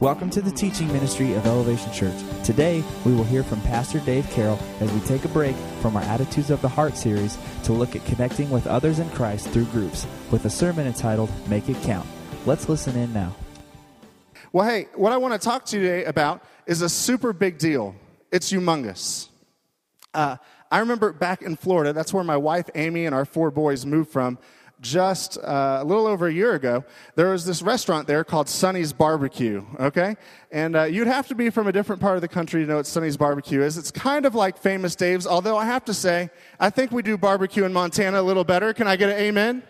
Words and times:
Welcome 0.00 0.30
to 0.30 0.40
the 0.40 0.50
teaching 0.50 0.90
ministry 0.90 1.34
of 1.34 1.44
Elevation 1.44 1.92
Church. 1.92 2.14
Today, 2.42 2.82
we 3.04 3.14
will 3.14 3.24
hear 3.24 3.42
from 3.42 3.60
Pastor 3.60 4.00
Dave 4.00 4.26
Carroll 4.30 4.58
as 4.80 4.90
we 4.90 5.00
take 5.00 5.26
a 5.26 5.28
break 5.28 5.54
from 5.82 5.94
our 5.94 6.02
Attitudes 6.04 6.48
of 6.48 6.62
the 6.62 6.70
Heart 6.70 6.96
series 6.96 7.36
to 7.64 7.74
look 7.74 7.94
at 7.94 8.02
connecting 8.06 8.48
with 8.48 8.66
others 8.66 8.98
in 8.98 9.10
Christ 9.10 9.48
through 9.48 9.66
groups 9.66 10.06
with 10.30 10.46
a 10.46 10.50
sermon 10.50 10.86
entitled 10.86 11.30
Make 11.50 11.68
It 11.68 11.76
Count. 11.82 12.08
Let's 12.46 12.70
listen 12.70 12.96
in 12.96 13.12
now. 13.12 13.36
Well, 14.54 14.66
hey, 14.66 14.88
what 14.94 15.12
I 15.12 15.18
want 15.18 15.34
to 15.34 15.38
talk 15.38 15.66
to 15.66 15.76
you 15.76 15.82
today 15.82 16.04
about 16.04 16.42
is 16.66 16.80
a 16.80 16.88
super 16.88 17.34
big 17.34 17.58
deal. 17.58 17.94
It's 18.32 18.50
humongous. 18.50 19.28
Uh, 20.14 20.38
I 20.70 20.78
remember 20.78 21.12
back 21.12 21.42
in 21.42 21.56
Florida, 21.56 21.92
that's 21.92 22.14
where 22.14 22.24
my 22.24 22.38
wife 22.38 22.70
Amy 22.74 23.04
and 23.04 23.14
our 23.14 23.26
four 23.26 23.50
boys 23.50 23.84
moved 23.84 24.10
from 24.10 24.38
just 24.80 25.38
uh, 25.38 25.78
a 25.80 25.84
little 25.84 26.06
over 26.06 26.28
a 26.28 26.32
year 26.32 26.54
ago, 26.54 26.84
there 27.14 27.30
was 27.30 27.44
this 27.44 27.62
restaurant 27.62 28.06
there 28.06 28.24
called 28.24 28.48
Sonny's 28.48 28.92
Barbecue, 28.92 29.64
okay? 29.80 30.16
And 30.50 30.76
uh, 30.76 30.84
you'd 30.84 31.06
have 31.06 31.26
to 31.28 31.34
be 31.34 31.50
from 31.50 31.66
a 31.66 31.72
different 31.72 32.00
part 32.00 32.16
of 32.16 32.22
the 32.22 32.28
country 32.28 32.62
to 32.62 32.68
know 32.68 32.76
what 32.76 32.86
Sonny's 32.86 33.16
Barbecue 33.16 33.62
is. 33.62 33.76
It's 33.76 33.90
kind 33.90 34.24
of 34.26 34.34
like 34.34 34.56
Famous 34.58 34.94
Dave's, 34.94 35.26
although 35.26 35.56
I 35.56 35.64
have 35.64 35.84
to 35.86 35.94
say, 35.94 36.30
I 36.60 36.70
think 36.70 36.92
we 36.92 37.02
do 37.02 37.18
barbecue 37.18 37.64
in 37.64 37.72
Montana 37.72 38.20
a 38.20 38.22
little 38.22 38.44
better. 38.44 38.72
Can 38.72 38.86
I 38.86 38.96
get 38.96 39.10
an 39.10 39.16
amen? 39.16 39.62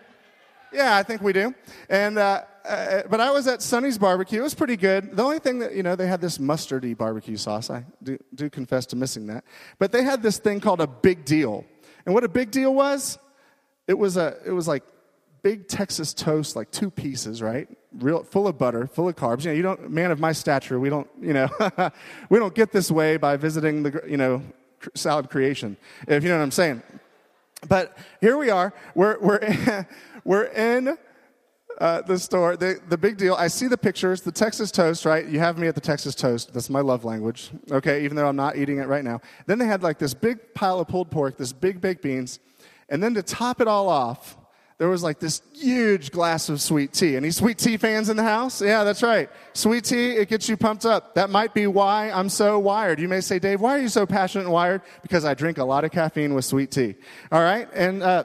Yeah, 0.71 0.95
I 0.95 1.03
think 1.03 1.21
we 1.21 1.33
do. 1.33 1.55
And, 1.89 2.19
uh, 2.19 2.43
uh, 2.63 3.01
but 3.09 3.19
I 3.19 3.31
was 3.31 3.47
at 3.47 3.63
Sonny's 3.63 3.97
Barbecue. 3.97 4.39
It 4.39 4.43
was 4.43 4.53
pretty 4.53 4.77
good. 4.77 5.15
The 5.15 5.23
only 5.23 5.39
thing 5.39 5.59
that, 5.59 5.73
you 5.73 5.81
know, 5.81 5.95
they 5.95 6.05
had 6.05 6.21
this 6.21 6.37
mustardy 6.37 6.95
barbecue 6.95 7.37
sauce. 7.37 7.71
I 7.71 7.85
do, 8.03 8.19
do 8.35 8.49
confess 8.49 8.85
to 8.87 8.95
missing 8.95 9.25
that. 9.27 9.43
But 9.79 9.91
they 9.91 10.03
had 10.03 10.21
this 10.21 10.37
thing 10.37 10.59
called 10.59 10.81
a 10.81 10.87
big 10.87 11.25
deal. 11.25 11.65
And 12.05 12.13
what 12.13 12.23
a 12.23 12.29
big 12.29 12.51
deal 12.51 12.75
was, 12.75 13.17
it 13.87 13.97
was, 13.97 14.17
a, 14.17 14.37
it 14.45 14.51
was 14.51 14.67
like 14.67 14.83
big 15.41 15.67
Texas 15.67 16.13
toast, 16.13 16.55
like 16.55 16.71
two 16.71 16.89
pieces, 16.89 17.41
right? 17.41 17.67
Real, 17.93 18.23
full 18.23 18.47
of 18.47 18.57
butter, 18.57 18.87
full 18.87 19.07
of 19.07 19.15
carbs. 19.15 19.43
You 19.43 19.51
know, 19.51 19.55
you 19.55 19.61
don't, 19.61 19.89
man 19.89 20.11
of 20.11 20.19
my 20.19 20.31
stature, 20.31 20.79
we 20.79 20.89
don't, 20.89 21.07
you 21.19 21.33
know, 21.33 21.49
we 22.29 22.39
don't 22.39 22.53
get 22.53 22.71
this 22.71 22.91
way 22.91 23.17
by 23.17 23.37
visiting 23.37 23.83
the, 23.83 24.03
you 24.07 24.17
know, 24.17 24.41
salad 24.95 25.29
creation, 25.29 25.77
if 26.07 26.23
you 26.23 26.29
know 26.29 26.37
what 26.37 26.43
I'm 26.43 26.51
saying. 26.51 26.83
But 27.67 27.97
here 28.21 28.37
we 28.37 28.49
are. 28.49 28.73
We're, 28.95 29.19
we're, 29.19 29.37
in, 29.37 29.85
we're 30.23 30.45
in 30.45 30.97
uh, 31.79 32.01
the 32.01 32.17
store. 32.17 32.55
The, 32.57 32.79
the 32.87 32.97
big 32.97 33.17
deal, 33.17 33.35
I 33.35 33.47
see 33.47 33.67
the 33.67 33.77
pictures, 33.77 34.21
the 34.21 34.31
Texas 34.31 34.71
toast, 34.71 35.05
right? 35.05 35.25
You 35.25 35.39
have 35.39 35.57
me 35.57 35.67
at 35.67 35.75
the 35.75 35.81
Texas 35.81 36.15
toast. 36.15 36.53
That's 36.53 36.69
my 36.69 36.81
love 36.81 37.05
language, 37.05 37.51
okay, 37.71 38.03
even 38.03 38.15
though 38.15 38.27
I'm 38.27 38.35
not 38.35 38.57
eating 38.57 38.79
it 38.79 38.87
right 38.87 39.03
now. 39.03 39.21
Then 39.45 39.59
they 39.59 39.65
had 39.65 39.83
like 39.83 39.97
this 39.97 40.13
big 40.13 40.53
pile 40.53 40.79
of 40.79 40.87
pulled 40.87 41.11
pork, 41.11 41.37
this 41.37 41.53
big 41.53 41.81
baked 41.81 42.01
beans. 42.01 42.39
And 42.89 43.03
then 43.03 43.13
to 43.13 43.23
top 43.23 43.61
it 43.61 43.67
all 43.67 43.87
off, 43.87 44.37
there 44.79 44.87
was 44.87 45.03
like 45.03 45.19
this 45.19 45.41
huge 45.53 46.09
glass 46.09 46.47
of 46.47 46.61
sweet 46.61 46.93
tea. 46.93 47.17
Any 47.17 47.31
sweet 47.31 47.57
tea 47.57 47.75
fans 47.75 48.07
in 48.07 48.15
the 48.15 48.23
house? 48.23 48.61
Yeah, 48.61 48.85
that's 48.85 49.03
right. 49.03 49.29
Sweet 49.51 49.83
tea, 49.83 50.11
it 50.11 50.29
gets 50.29 50.47
you 50.47 50.55
pumped 50.55 50.85
up. 50.85 51.15
That 51.15 51.29
might 51.29 51.53
be 51.53 51.67
why 51.67 52.09
I'm 52.11 52.29
so 52.29 52.57
wired. 52.57 52.97
You 52.97 53.09
may 53.09 53.19
say, 53.19 53.39
Dave, 53.39 53.59
why 53.59 53.77
are 53.77 53.81
you 53.81 53.89
so 53.89 54.05
passionate 54.05 54.45
and 54.45 54.53
wired? 54.53 54.81
Because 55.01 55.25
I 55.25 55.33
drink 55.33 55.57
a 55.57 55.65
lot 55.65 55.83
of 55.83 55.91
caffeine 55.91 56.33
with 56.33 56.45
sweet 56.45 56.71
tea. 56.71 56.95
All 57.29 57.41
right? 57.41 57.67
And, 57.73 58.01
uh, 58.01 58.23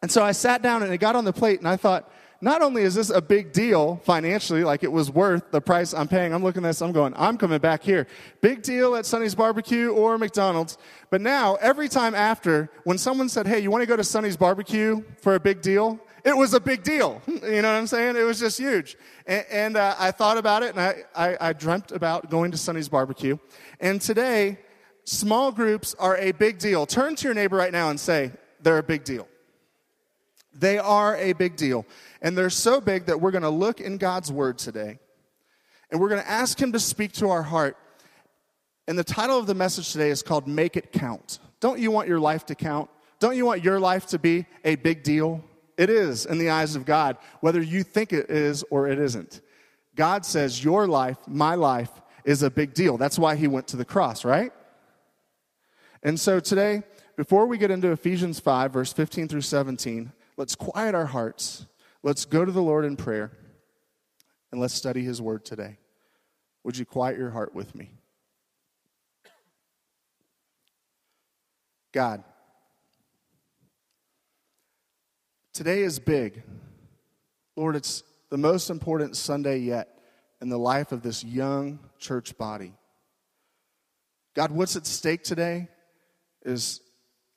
and 0.00 0.12
so 0.12 0.22
I 0.22 0.30
sat 0.30 0.62
down 0.62 0.84
and 0.84 0.92
it 0.92 0.98
got 0.98 1.16
on 1.16 1.24
the 1.24 1.32
plate 1.32 1.58
and 1.58 1.68
I 1.68 1.76
thought, 1.76 2.08
not 2.40 2.62
only 2.62 2.82
is 2.82 2.94
this 2.94 3.10
a 3.10 3.20
big 3.20 3.52
deal 3.52 4.00
financially, 4.04 4.64
like 4.64 4.82
it 4.82 4.90
was 4.90 5.10
worth 5.10 5.50
the 5.50 5.60
price 5.60 5.92
I'm 5.92 6.08
paying, 6.08 6.32
I'm 6.32 6.42
looking 6.42 6.64
at 6.64 6.68
this, 6.68 6.80
I'm 6.80 6.92
going, 6.92 7.12
I'm 7.16 7.36
coming 7.36 7.58
back 7.58 7.82
here. 7.82 8.06
Big 8.40 8.62
deal 8.62 8.96
at 8.96 9.04
Sonny's 9.04 9.34
Barbecue 9.34 9.90
or 9.90 10.16
McDonald's. 10.16 10.78
But 11.10 11.20
now, 11.20 11.56
every 11.56 11.88
time 11.88 12.14
after, 12.14 12.70
when 12.84 12.96
someone 12.96 13.28
said, 13.28 13.46
hey, 13.46 13.60
you 13.60 13.70
want 13.70 13.82
to 13.82 13.86
go 13.86 13.96
to 13.96 14.04
Sonny's 14.04 14.36
Barbecue 14.36 15.02
for 15.20 15.34
a 15.34 15.40
big 15.40 15.60
deal? 15.60 16.00
It 16.24 16.36
was 16.36 16.54
a 16.54 16.60
big 16.60 16.82
deal. 16.82 17.20
You 17.40 17.62
know 17.62 17.72
what 17.72 17.78
I'm 17.78 17.86
saying? 17.86 18.16
It 18.16 18.22
was 18.22 18.38
just 18.38 18.58
huge. 18.58 18.96
And, 19.26 19.44
and 19.50 19.76
uh, 19.76 19.96
I 19.98 20.10
thought 20.10 20.36
about 20.36 20.62
it 20.62 20.76
and 20.76 20.80
I, 20.80 21.02
I, 21.14 21.48
I 21.48 21.52
dreamt 21.52 21.90
about 21.90 22.30
going 22.30 22.50
to 22.52 22.58
Sonny's 22.58 22.88
Barbecue. 22.88 23.38
And 23.80 24.00
today, 24.00 24.58
small 25.04 25.50
groups 25.50 25.94
are 25.98 26.16
a 26.18 26.32
big 26.32 26.58
deal. 26.58 26.86
Turn 26.86 27.16
to 27.16 27.24
your 27.24 27.34
neighbor 27.34 27.56
right 27.56 27.72
now 27.72 27.90
and 27.90 27.98
say, 27.98 28.30
they're 28.62 28.78
a 28.78 28.82
big 28.82 29.04
deal. 29.04 29.26
They 30.52 30.78
are 30.78 31.16
a 31.16 31.32
big 31.32 31.56
deal. 31.56 31.86
And 32.22 32.36
they're 32.36 32.50
so 32.50 32.80
big 32.80 33.06
that 33.06 33.20
we're 33.20 33.30
going 33.30 33.42
to 33.42 33.50
look 33.50 33.80
in 33.80 33.98
God's 33.98 34.30
word 34.32 34.58
today 34.58 34.98
and 35.90 36.00
we're 36.00 36.08
going 36.08 36.22
to 36.22 36.30
ask 36.30 36.60
Him 36.60 36.72
to 36.72 36.80
speak 36.80 37.12
to 37.12 37.30
our 37.30 37.42
heart. 37.42 37.76
And 38.86 38.98
the 38.98 39.04
title 39.04 39.38
of 39.38 39.46
the 39.46 39.54
message 39.54 39.92
today 39.92 40.10
is 40.10 40.22
called 40.22 40.46
Make 40.46 40.76
It 40.76 40.92
Count. 40.92 41.38
Don't 41.60 41.78
you 41.78 41.90
want 41.90 42.08
your 42.08 42.20
life 42.20 42.46
to 42.46 42.54
count? 42.54 42.88
Don't 43.18 43.36
you 43.36 43.44
want 43.44 43.62
your 43.62 43.78
life 43.78 44.06
to 44.06 44.18
be 44.18 44.46
a 44.64 44.76
big 44.76 45.02
deal? 45.02 45.44
It 45.76 45.90
is 45.90 46.26
in 46.26 46.38
the 46.38 46.50
eyes 46.50 46.76
of 46.76 46.84
God, 46.84 47.16
whether 47.40 47.60
you 47.60 47.82
think 47.82 48.12
it 48.12 48.30
is 48.30 48.64
or 48.70 48.88
it 48.88 48.98
isn't. 48.98 49.40
God 49.94 50.24
says 50.24 50.62
your 50.62 50.86
life, 50.86 51.18
my 51.26 51.54
life, 51.54 51.90
is 52.24 52.42
a 52.42 52.50
big 52.50 52.74
deal. 52.74 52.96
That's 52.96 53.18
why 53.18 53.36
He 53.36 53.48
went 53.48 53.68
to 53.68 53.76
the 53.76 53.84
cross, 53.84 54.24
right? 54.24 54.52
And 56.02 56.18
so 56.18 56.40
today, 56.40 56.82
before 57.16 57.46
we 57.46 57.58
get 57.58 57.70
into 57.70 57.90
Ephesians 57.90 58.40
5, 58.40 58.72
verse 58.72 58.92
15 58.92 59.28
through 59.28 59.42
17, 59.42 60.12
let's 60.40 60.56
quiet 60.56 60.94
our 60.94 61.06
hearts 61.06 61.66
Let's 62.02 62.24
go 62.24 62.44
to 62.44 62.52
the 62.52 62.62
Lord 62.62 62.84
in 62.84 62.96
prayer 62.96 63.30
and 64.50 64.60
let's 64.60 64.74
study 64.74 65.02
His 65.02 65.20
Word 65.20 65.44
today. 65.44 65.78
Would 66.64 66.78
you 66.78 66.86
quiet 66.86 67.18
your 67.18 67.30
heart 67.30 67.54
with 67.54 67.74
me? 67.74 67.92
God, 71.92 72.22
today 75.52 75.82
is 75.82 75.98
big. 75.98 76.42
Lord, 77.56 77.76
it's 77.76 78.02
the 78.30 78.38
most 78.38 78.70
important 78.70 79.16
Sunday 79.16 79.58
yet 79.58 79.98
in 80.40 80.48
the 80.48 80.58
life 80.58 80.92
of 80.92 81.02
this 81.02 81.22
young 81.24 81.80
church 81.98 82.38
body. 82.38 82.72
God, 84.34 84.52
what's 84.52 84.76
at 84.76 84.86
stake 84.86 85.24
today 85.24 85.68
is 86.44 86.80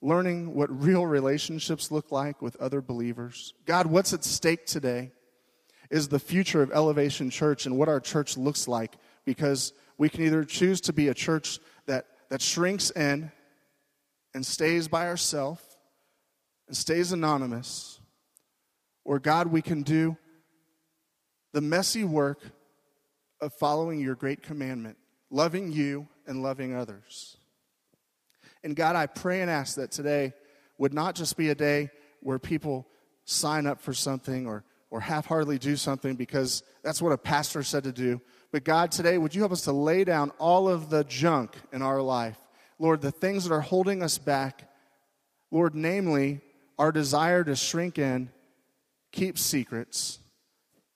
learning 0.03 0.53
what 0.53 0.69
real 0.69 1.07
relationships 1.07 1.89
look 1.89 2.11
like 2.11 2.41
with 2.41 2.57
other 2.57 2.81
believers. 2.81 3.53
God, 3.65 3.87
what's 3.87 4.11
at 4.11 4.25
stake 4.25 4.65
today 4.65 5.11
is 5.89 6.09
the 6.09 6.19
future 6.19 6.61
of 6.61 6.71
Elevation 6.71 7.29
Church 7.29 7.65
and 7.65 7.77
what 7.77 7.87
our 7.87 8.01
church 8.01 8.35
looks 8.35 8.67
like 8.67 8.97
because 9.25 9.71
we 9.97 10.09
can 10.09 10.23
either 10.23 10.43
choose 10.43 10.81
to 10.81 10.93
be 10.93 11.07
a 11.07 11.13
church 11.13 11.59
that, 11.85 12.05
that 12.29 12.41
shrinks 12.41 12.89
in 12.91 13.31
and 14.33 14.45
stays 14.45 14.89
by 14.89 15.07
ourselves 15.07 15.63
and 16.67 16.75
stays 16.75 17.13
anonymous, 17.13 18.01
or 19.05 19.19
God, 19.19 19.47
we 19.47 19.61
can 19.61 19.83
do 19.83 20.17
the 21.53 21.61
messy 21.61 22.03
work 22.03 22.41
of 23.39 23.53
following 23.53 23.99
your 23.99 24.15
great 24.15 24.41
commandment, 24.41 24.97
loving 25.29 25.71
you 25.71 26.07
and 26.27 26.43
loving 26.43 26.75
others. 26.75 27.37
And 28.63 28.75
God, 28.75 28.95
I 28.95 29.07
pray 29.07 29.41
and 29.41 29.49
ask 29.49 29.75
that 29.75 29.91
today 29.91 30.33
would 30.77 30.93
not 30.93 31.15
just 31.15 31.37
be 31.37 31.49
a 31.49 31.55
day 31.55 31.89
where 32.21 32.39
people 32.39 32.87
sign 33.25 33.67
up 33.67 33.81
for 33.81 33.93
something 33.93 34.47
or, 34.47 34.63
or 34.89 34.99
half 34.99 35.25
heartedly 35.25 35.57
do 35.57 35.75
something 35.75 36.15
because 36.15 36.63
that's 36.83 37.01
what 37.01 37.11
a 37.11 37.17
pastor 37.17 37.63
said 37.63 37.83
to 37.83 37.91
do. 37.91 38.21
But 38.51 38.63
God, 38.63 38.91
today, 38.91 39.17
would 39.17 39.33
you 39.33 39.41
help 39.41 39.51
us 39.51 39.63
to 39.63 39.71
lay 39.71 40.03
down 40.03 40.31
all 40.39 40.69
of 40.69 40.89
the 40.89 41.03
junk 41.03 41.55
in 41.71 41.81
our 41.81 42.01
life? 42.01 42.37
Lord, 42.79 43.01
the 43.01 43.11
things 43.11 43.45
that 43.45 43.53
are 43.53 43.61
holding 43.61 44.03
us 44.03 44.17
back. 44.17 44.69
Lord, 45.51 45.75
namely, 45.75 46.41
our 46.79 46.91
desire 46.91 47.43
to 47.43 47.55
shrink 47.55 47.97
in, 47.97 48.29
keep 49.11 49.37
secrets. 49.37 50.19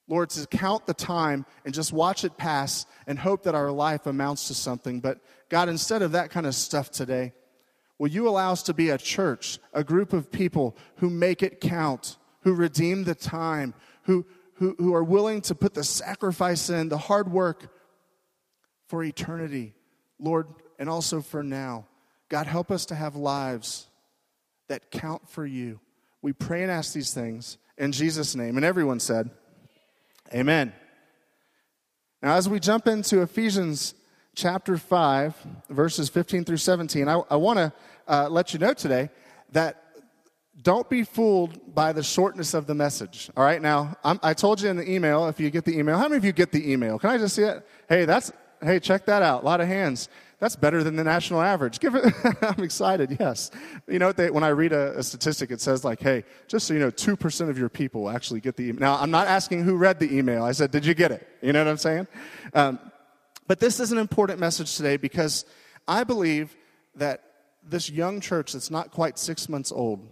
Lord, 0.07 0.29
to 0.31 0.47
count 0.47 0.85
the 0.85 0.93
time 0.93 1.45
and 1.65 1.73
just 1.73 1.91
watch 1.91 2.23
it 2.23 2.37
pass 2.37 2.85
and 3.05 3.19
hope 3.19 3.43
that 3.43 3.55
our 3.55 3.71
life 3.71 4.05
amounts 4.05 4.47
to 4.47 4.53
something. 4.53 4.99
But 4.99 5.19
God, 5.49 5.69
instead 5.69 6.01
of 6.01 6.13
that 6.13 6.29
kind 6.29 6.45
of 6.45 6.55
stuff 6.55 6.89
today, 6.89 7.33
Will 7.99 8.09
you 8.09 8.27
allow 8.27 8.51
us 8.51 8.63
to 8.63 8.73
be 8.73 8.89
a 8.89 8.97
church, 8.97 9.59
a 9.73 9.83
group 9.83 10.13
of 10.13 10.31
people 10.31 10.77
who 10.97 11.09
make 11.09 11.41
it 11.41 11.59
count, 11.59 12.17
who 12.41 12.53
redeem 12.53 13.03
the 13.03 13.15
time, 13.15 13.73
who, 14.03 14.25
who, 14.55 14.75
who 14.77 14.93
are 14.93 15.03
willing 15.03 15.41
to 15.41 15.55
put 15.55 15.73
the 15.73 15.83
sacrifice 15.83 16.69
in, 16.69 16.89
the 16.89 16.97
hard 16.97 17.31
work 17.31 17.73
for 18.87 19.03
eternity, 19.03 19.73
Lord, 20.19 20.47
and 20.77 20.89
also 20.89 21.21
for 21.21 21.43
now. 21.43 21.87
God, 22.29 22.45
help 22.45 22.71
us 22.71 22.85
to 22.87 22.95
have 22.95 23.15
lives 23.15 23.87
that 24.67 24.91
count 24.91 25.29
for 25.29 25.45
you. 25.45 25.79
We 26.21 26.33
pray 26.33 26.61
and 26.61 26.71
ask 26.71 26.93
these 26.93 27.13
things 27.13 27.57
in 27.77 27.91
Jesus' 27.91 28.35
name. 28.35 28.57
And 28.57 28.65
everyone 28.65 28.99
said, 28.99 29.29
Amen. 30.33 30.73
Now, 32.21 32.35
as 32.35 32.49
we 32.49 32.59
jump 32.59 32.87
into 32.87 33.21
Ephesians 33.21 33.93
chapter 34.37 34.77
5, 34.77 35.35
verses 35.69 36.09
15 36.09 36.45
through 36.45 36.57
17, 36.57 37.09
I, 37.09 37.21
I 37.31 37.35
want 37.35 37.57
to 37.57 37.73
uh, 38.07 38.29
let 38.29 38.53
you 38.53 38.59
know 38.59 38.73
today 38.73 39.09
that 39.51 39.83
don't 40.61 40.87
be 40.89 41.03
fooled 41.03 41.73
by 41.73 41.91
the 41.91 42.03
shortness 42.03 42.53
of 42.53 42.67
the 42.67 42.75
message. 42.75 43.31
All 43.35 43.43
right, 43.43 43.61
now, 43.61 43.97
I'm, 44.03 44.19
i 44.21 44.35
told 44.35 44.61
you 44.61 44.69
in 44.69 44.77
the 44.77 44.89
email, 44.89 45.27
if 45.27 45.39
you 45.39 45.49
get 45.49 45.65
the 45.65 45.77
email, 45.77 45.97
how 45.97 46.03
many 46.03 46.17
of 46.17 46.25
you 46.25 46.33
get 46.33 46.51
the 46.51 46.71
email? 46.71 46.99
Can 46.99 47.09
I 47.09 47.17
just 47.17 47.35
see 47.35 47.43
it? 47.43 47.67
Hey, 47.89 48.05
that's, 48.05 48.31
hey, 48.61 48.79
check 48.79 49.07
that 49.07 49.23
out. 49.23 49.41
A 49.41 49.45
lot 49.45 49.59
of 49.59 49.67
hands. 49.67 50.07
that's 50.39 50.55
better 50.55 50.83
than 50.83 50.95
the 50.95 51.03
national 51.03 51.41
average. 51.41 51.79
Give 51.79 51.95
it, 51.95 52.13
I'm 52.43 52.63
excited, 52.63 53.17
yes. 53.19 53.49
You 53.87 53.97
know, 53.97 54.11
they, 54.11 54.29
when 54.29 54.43
I 54.43 54.49
read 54.49 54.71
a, 54.71 54.99
a, 54.99 55.03
statistic, 55.03 55.49
it 55.49 55.61
says, 55.61 55.83
like, 55.83 55.99
hey, 55.99 56.23
just 56.47 56.67
so 56.67 56.75
you 56.75 56.79
know, 56.79 56.91
2% 56.91 57.49
of 57.49 57.57
your 57.57 57.69
people 57.69 58.07
actually 58.07 58.41
get 58.41 58.55
the 58.55 58.65
email. 58.65 58.81
Now, 58.81 58.97
I'm 58.99 59.11
not 59.11 59.25
asking 59.25 59.63
who 59.63 59.77
read 59.77 59.99
the 59.99 60.15
email. 60.15 60.43
I 60.43 60.51
said, 60.51 60.69
did 60.69 60.85
you 60.85 60.93
get 60.93 61.11
it? 61.11 61.27
You 61.41 61.53
know 61.53 61.63
what 61.63 61.71
I'm 61.71 61.77
saying? 61.77 62.07
Um, 62.53 62.79
but 63.47 63.59
this 63.59 63.79
is 63.79 63.91
an 63.91 63.97
important 63.97 64.39
message 64.39 64.75
today 64.75 64.97
because 64.97 65.45
I 65.87 66.03
believe 66.03 66.55
that 66.95 67.23
this 67.63 67.89
young 67.89 68.21
church 68.21 68.53
that's 68.53 68.71
not 68.71 68.91
quite 68.91 69.17
six 69.17 69.49
months 69.49 69.71
old 69.71 70.07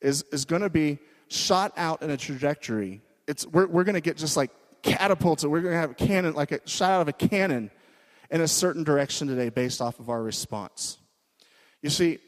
is, 0.00 0.22
is 0.32 0.44
going 0.44 0.62
to 0.62 0.70
be 0.70 0.98
shot 1.28 1.72
out 1.76 2.02
in 2.02 2.10
a 2.10 2.16
trajectory. 2.16 3.02
It's, 3.26 3.46
we're 3.46 3.66
we're 3.66 3.84
going 3.84 3.94
to 3.94 4.00
get 4.00 4.16
just 4.16 4.36
like 4.36 4.50
catapulted. 4.82 5.50
We're 5.50 5.60
going 5.60 5.74
to 5.74 5.80
have 5.80 5.90
a 5.92 5.94
cannon, 5.94 6.34
like 6.34 6.52
a 6.52 6.60
shot 6.68 6.90
out 6.92 7.00
of 7.02 7.08
a 7.08 7.12
cannon 7.12 7.70
in 8.30 8.40
a 8.40 8.48
certain 8.48 8.84
direction 8.84 9.28
today 9.28 9.48
based 9.48 9.80
off 9.80 9.98
of 9.98 10.08
our 10.08 10.22
response. 10.22 10.98
You 11.82 11.90
see, 11.90 12.18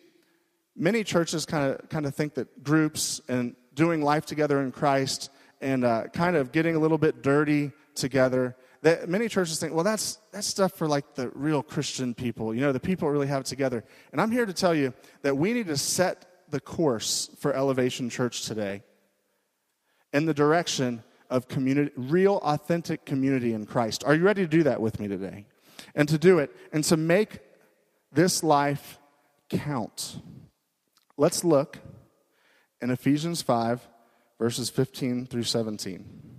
many 0.77 1.05
churches 1.05 1.47
kind 1.47 1.73
of 1.73 1.89
kind 1.89 2.07
of 2.07 2.15
think 2.15 2.35
that 2.35 2.63
groups 2.63 3.21
and 3.29 3.55
doing 3.75 4.03
life 4.03 4.27
together 4.27 4.61
in 4.61 4.73
Christ 4.73 5.31
and 5.61 5.85
uh, 5.85 6.05
kind 6.13 6.37
of 6.37 6.53
getting 6.53 6.77
a 6.77 6.79
little 6.79 6.99
bit 6.99 7.23
dirty 7.23 7.73
together. 7.95 8.57
That 8.83 9.09
many 9.09 9.29
churches 9.29 9.59
think, 9.59 9.75
well, 9.75 9.85
that's 9.85 10.19
that's 10.33 10.47
stuff 10.47 10.73
for 10.73 10.87
like 10.87 11.15
the 11.15 11.31
real 11.31 11.63
Christian 11.63 12.15
people. 12.15 12.55
You 12.55 12.61
know, 12.61 12.73
the 12.73 12.81
people 12.81 13.09
really 13.11 13.27
have 13.27 13.41
it 13.41 13.47
together. 13.47 13.85
And 14.13 14.21
I'm 14.21 14.31
here 14.31 14.47
to 14.47 14.53
tell 14.53 14.75
you 14.75 14.95
that 15.23 15.37
we 15.37 15.53
need 15.53 15.67
to 15.67 15.77
set 15.77 16.27
the 16.51 16.61
course 16.61 17.31
for 17.39 17.53
Elevation 17.53 18.09
Church 18.09 18.47
today 18.47 18.83
in 20.13 20.27
the 20.27 20.35
direction 20.35 21.03
of 21.31 21.49
community, 21.49 21.93
real, 21.97 22.37
authentic 22.39 23.05
community 23.05 23.53
in 23.53 23.67
Christ. 23.67 24.05
Are 24.05 24.15
you 24.15 24.23
ready 24.23 24.43
to 24.43 24.49
do 24.49 24.63
that 24.63 24.81
with 24.81 24.99
me 25.01 25.09
today? 25.09 25.47
And 25.95 26.09
to 26.09 26.19
do 26.19 26.39
it 26.39 26.55
and 26.73 26.85
to 26.85 26.97
make 26.97 27.41
this 28.13 28.43
life 28.43 28.99
count. 29.49 30.21
Let's 31.17 31.45
look 31.45 31.79
in 32.81 32.91
Ephesians 32.91 33.43
5, 33.43 33.87
verses 34.39 34.71
15 34.71 35.27
through 35.27 35.43
17. 35.43 36.38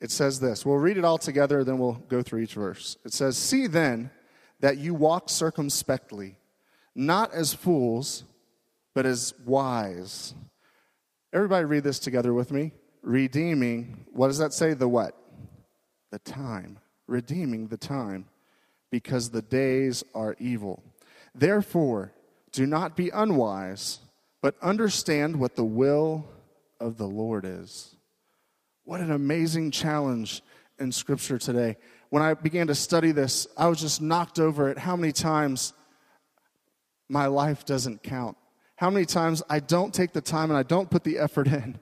It 0.00 0.10
says 0.10 0.40
this. 0.40 0.66
We'll 0.66 0.76
read 0.76 0.98
it 0.98 1.04
all 1.04 1.18
together, 1.18 1.64
then 1.64 1.78
we'll 1.78 1.94
go 2.08 2.22
through 2.22 2.40
each 2.40 2.54
verse. 2.54 2.96
It 3.04 3.12
says, 3.12 3.36
See 3.36 3.66
then 3.66 4.10
that 4.60 4.78
you 4.78 4.94
walk 4.94 5.28
circumspectly, 5.28 6.36
not 6.94 7.32
as 7.32 7.54
fools, 7.54 8.24
but 8.94 9.06
as 9.06 9.34
wise 9.44 10.34
Everybody 11.36 11.66
read 11.66 11.84
this 11.84 11.98
together 11.98 12.32
with 12.32 12.50
me. 12.50 12.72
Redeeming, 13.02 14.06
what 14.12 14.28
does 14.28 14.38
that 14.38 14.54
say? 14.54 14.72
The 14.72 14.88
what? 14.88 15.14
The 16.10 16.18
time. 16.20 16.78
Redeeming 17.06 17.68
the 17.68 17.76
time 17.76 18.24
because 18.90 19.28
the 19.28 19.42
days 19.42 20.02
are 20.14 20.34
evil. 20.38 20.82
Therefore, 21.34 22.12
do 22.52 22.64
not 22.64 22.96
be 22.96 23.10
unwise, 23.10 23.98
but 24.40 24.54
understand 24.62 25.38
what 25.38 25.56
the 25.56 25.64
will 25.64 26.26
of 26.80 26.96
the 26.96 27.06
Lord 27.06 27.44
is. 27.44 27.95
What 28.86 29.00
an 29.00 29.12
amazing 29.12 29.70
challenge 29.72 30.40
in 30.78 30.90
Scripture 30.90 31.36
today. 31.36 31.76
When 32.08 32.22
I 32.22 32.32
began 32.32 32.68
to 32.68 32.74
study 32.74 33.12
this, 33.12 33.46
I 33.58 33.66
was 33.66 33.80
just 33.80 34.00
knocked 34.00 34.38
over 34.38 34.70
at 34.70 34.78
how 34.78 34.96
many 34.96 35.12
times 35.12 35.74
my 37.06 37.26
life 37.26 37.66
doesn't 37.66 38.02
count 38.02 38.38
how 38.76 38.90
many 38.90 39.06
times 39.06 39.42
I 39.48 39.60
don't 39.60 39.92
take 39.92 40.12
the 40.12 40.20
time 40.20 40.50
and 40.50 40.58
I 40.58 40.62
don't 40.62 40.90
put 40.90 41.02
the 41.02 41.18
effort 41.18 41.48
in 41.48 41.78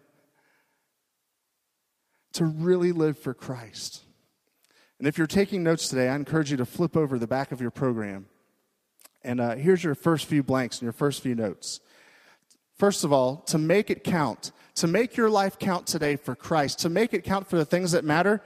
to 2.32 2.44
really 2.44 2.92
live 2.92 3.18
for 3.18 3.34
Christ. 3.34 4.02
And 4.98 5.08
if 5.08 5.18
you're 5.18 5.26
taking 5.26 5.62
notes 5.62 5.88
today, 5.88 6.08
I 6.08 6.14
encourage 6.14 6.50
you 6.50 6.56
to 6.56 6.64
flip 6.64 6.96
over 6.96 7.18
the 7.18 7.26
back 7.26 7.52
of 7.52 7.60
your 7.60 7.72
program. 7.72 8.26
And 9.22 9.40
uh, 9.40 9.56
here's 9.56 9.82
your 9.82 9.94
first 9.94 10.26
few 10.26 10.42
blanks 10.42 10.78
and 10.78 10.82
your 10.82 10.92
first 10.92 11.20
few 11.22 11.34
notes. 11.34 11.80
First 12.76 13.04
of 13.04 13.12
all, 13.12 13.36
to 13.46 13.58
make 13.58 13.90
it 13.90 14.04
count, 14.04 14.52
to 14.76 14.86
make 14.86 15.16
your 15.16 15.30
life 15.30 15.58
count 15.58 15.86
today 15.86 16.16
for 16.16 16.34
Christ, 16.34 16.80
to 16.80 16.88
make 16.88 17.14
it 17.14 17.24
count 17.24 17.48
for 17.48 17.56
the 17.56 17.64
things 17.64 17.92
that 17.92 18.04
matter, 18.04 18.42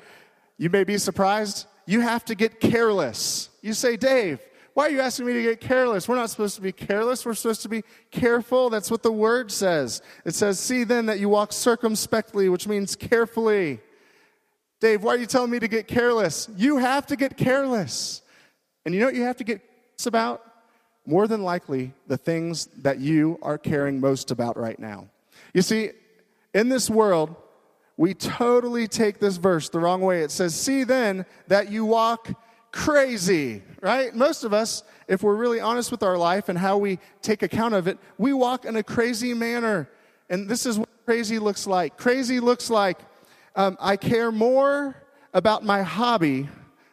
you 0.58 0.70
may 0.70 0.84
be 0.84 0.98
surprised. 0.98 1.66
You 1.86 2.00
have 2.00 2.24
to 2.26 2.34
get 2.34 2.60
careless. 2.60 3.48
You 3.62 3.72
say, 3.72 3.96
Dave, 3.96 4.40
why 4.74 4.86
are 4.86 4.90
you 4.90 5.00
asking 5.00 5.26
me 5.26 5.32
to 5.32 5.42
get 5.42 5.60
careless? 5.60 6.06
We're 6.06 6.16
not 6.16 6.30
supposed 6.30 6.54
to 6.56 6.60
be 6.60 6.72
careless. 6.72 7.24
We're 7.24 7.34
supposed 7.34 7.62
to 7.62 7.68
be 7.68 7.82
careful. 8.10 8.70
That's 8.70 8.90
what 8.90 9.02
the 9.02 9.10
word 9.10 9.50
says. 9.50 10.02
It 10.24 10.34
says, 10.34 10.60
See 10.60 10.84
then 10.84 11.06
that 11.06 11.18
you 11.18 11.28
walk 11.28 11.52
circumspectly, 11.52 12.48
which 12.48 12.68
means 12.68 12.94
carefully. 12.94 13.80
Dave, 14.80 15.02
why 15.02 15.14
are 15.14 15.18
you 15.18 15.26
telling 15.26 15.50
me 15.50 15.58
to 15.58 15.66
get 15.66 15.88
careless? 15.88 16.48
You 16.56 16.76
have 16.76 17.06
to 17.06 17.16
get 17.16 17.36
careless. 17.36 18.22
And 18.84 18.94
you 18.94 19.00
know 19.00 19.06
what 19.06 19.16
you 19.16 19.24
have 19.24 19.38
to 19.38 19.44
get 19.44 19.62
about? 20.06 20.44
More 21.06 21.26
than 21.26 21.42
likely, 21.42 21.92
the 22.06 22.16
things 22.16 22.66
that 22.82 23.00
you 23.00 23.38
are 23.42 23.58
caring 23.58 23.98
most 23.98 24.30
about 24.30 24.56
right 24.56 24.78
now. 24.78 25.08
You 25.54 25.62
see, 25.62 25.90
in 26.54 26.68
this 26.68 26.88
world, 26.88 27.34
we 27.96 28.14
totally 28.14 28.86
take 28.86 29.18
this 29.18 29.36
verse 29.36 29.68
the 29.68 29.80
wrong 29.80 30.00
way. 30.00 30.22
It 30.22 30.30
says, 30.30 30.54
See 30.54 30.84
then 30.84 31.26
that 31.48 31.70
you 31.70 31.84
walk 31.84 32.30
crazy, 32.72 33.62
right? 33.80 34.14
Most 34.14 34.44
of 34.44 34.52
us, 34.52 34.84
if 35.08 35.22
we're 35.22 35.34
really 35.34 35.60
honest 35.60 35.90
with 35.90 36.02
our 36.02 36.16
life 36.16 36.48
and 36.48 36.58
how 36.58 36.78
we 36.78 36.98
take 37.22 37.42
account 37.42 37.74
of 37.74 37.88
it, 37.88 37.98
we 38.16 38.32
walk 38.32 38.64
in 38.64 38.76
a 38.76 38.82
crazy 38.82 39.34
manner. 39.34 39.88
And 40.30 40.48
this 40.48 40.66
is 40.66 40.78
what 40.78 40.88
crazy 41.04 41.38
looks 41.38 41.66
like. 41.66 41.96
Crazy 41.96 42.38
looks 42.38 42.70
like 42.70 42.98
um, 43.56 43.76
I 43.80 43.96
care 43.96 44.30
more 44.30 44.96
about 45.34 45.64
my 45.64 45.82
hobby 45.82 46.48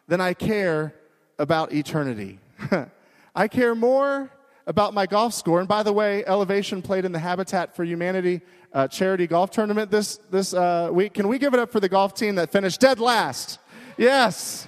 than 0.08 0.20
I 0.20 0.34
care 0.34 0.94
about 1.38 1.72
eternity. 1.72 2.40
I 3.34 3.48
care 3.48 3.74
more 3.74 4.30
about 4.66 4.94
my 4.94 5.06
golf 5.06 5.32
score. 5.32 5.60
And 5.60 5.68
by 5.68 5.82
the 5.82 5.92
way, 5.92 6.24
Elevation 6.26 6.82
played 6.82 7.04
in 7.04 7.12
the 7.12 7.18
Habitat 7.18 7.76
for 7.76 7.84
Humanity 7.84 8.40
uh, 8.72 8.88
charity 8.88 9.26
golf 9.26 9.50
tournament 9.50 9.90
this, 9.90 10.18
this 10.30 10.52
uh, 10.52 10.90
week. 10.92 11.14
Can 11.14 11.28
we 11.28 11.38
give 11.38 11.54
it 11.54 11.60
up 11.60 11.72
for 11.72 11.80
the 11.80 11.88
golf 11.88 12.14
team 12.14 12.34
that 12.34 12.50
finished 12.50 12.80
dead 12.80 12.98
last? 12.98 13.58
Yes. 13.96 14.66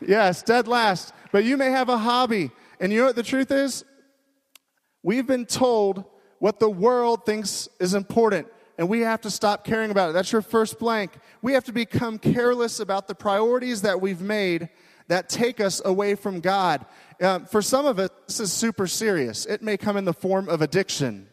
Yes, 0.00 0.42
dead 0.42 0.66
last. 0.66 1.12
But 1.30 1.44
you 1.44 1.56
may 1.56 1.70
have 1.70 1.88
a 1.88 1.98
hobby. 1.98 2.50
And 2.80 2.92
you 2.92 3.00
know 3.00 3.06
what 3.06 3.16
the 3.16 3.22
truth 3.22 3.50
is? 3.50 3.84
We've 5.02 5.26
been 5.26 5.46
told 5.46 6.04
what 6.38 6.58
the 6.58 6.68
world 6.68 7.24
thinks 7.24 7.68
is 7.78 7.94
important, 7.94 8.48
and 8.76 8.88
we 8.88 9.00
have 9.00 9.20
to 9.20 9.30
stop 9.30 9.64
caring 9.64 9.92
about 9.92 10.10
it. 10.10 10.12
That's 10.12 10.32
your 10.32 10.42
first 10.42 10.80
blank. 10.80 11.12
We 11.40 11.52
have 11.52 11.62
to 11.64 11.72
become 11.72 12.18
careless 12.18 12.80
about 12.80 13.06
the 13.06 13.14
priorities 13.14 13.82
that 13.82 14.00
we've 14.00 14.20
made 14.20 14.68
that 15.12 15.28
take 15.28 15.60
us 15.60 15.82
away 15.84 16.14
from 16.14 16.40
God. 16.40 16.86
Um, 17.20 17.44
for 17.44 17.62
some 17.62 17.86
of 17.86 17.98
us, 17.98 18.08
this 18.26 18.40
is 18.40 18.52
super 18.52 18.86
serious. 18.86 19.46
It 19.46 19.62
may 19.62 19.76
come 19.76 19.96
in 19.96 20.04
the 20.04 20.12
form 20.12 20.48
of 20.48 20.62
addiction. 20.62 21.28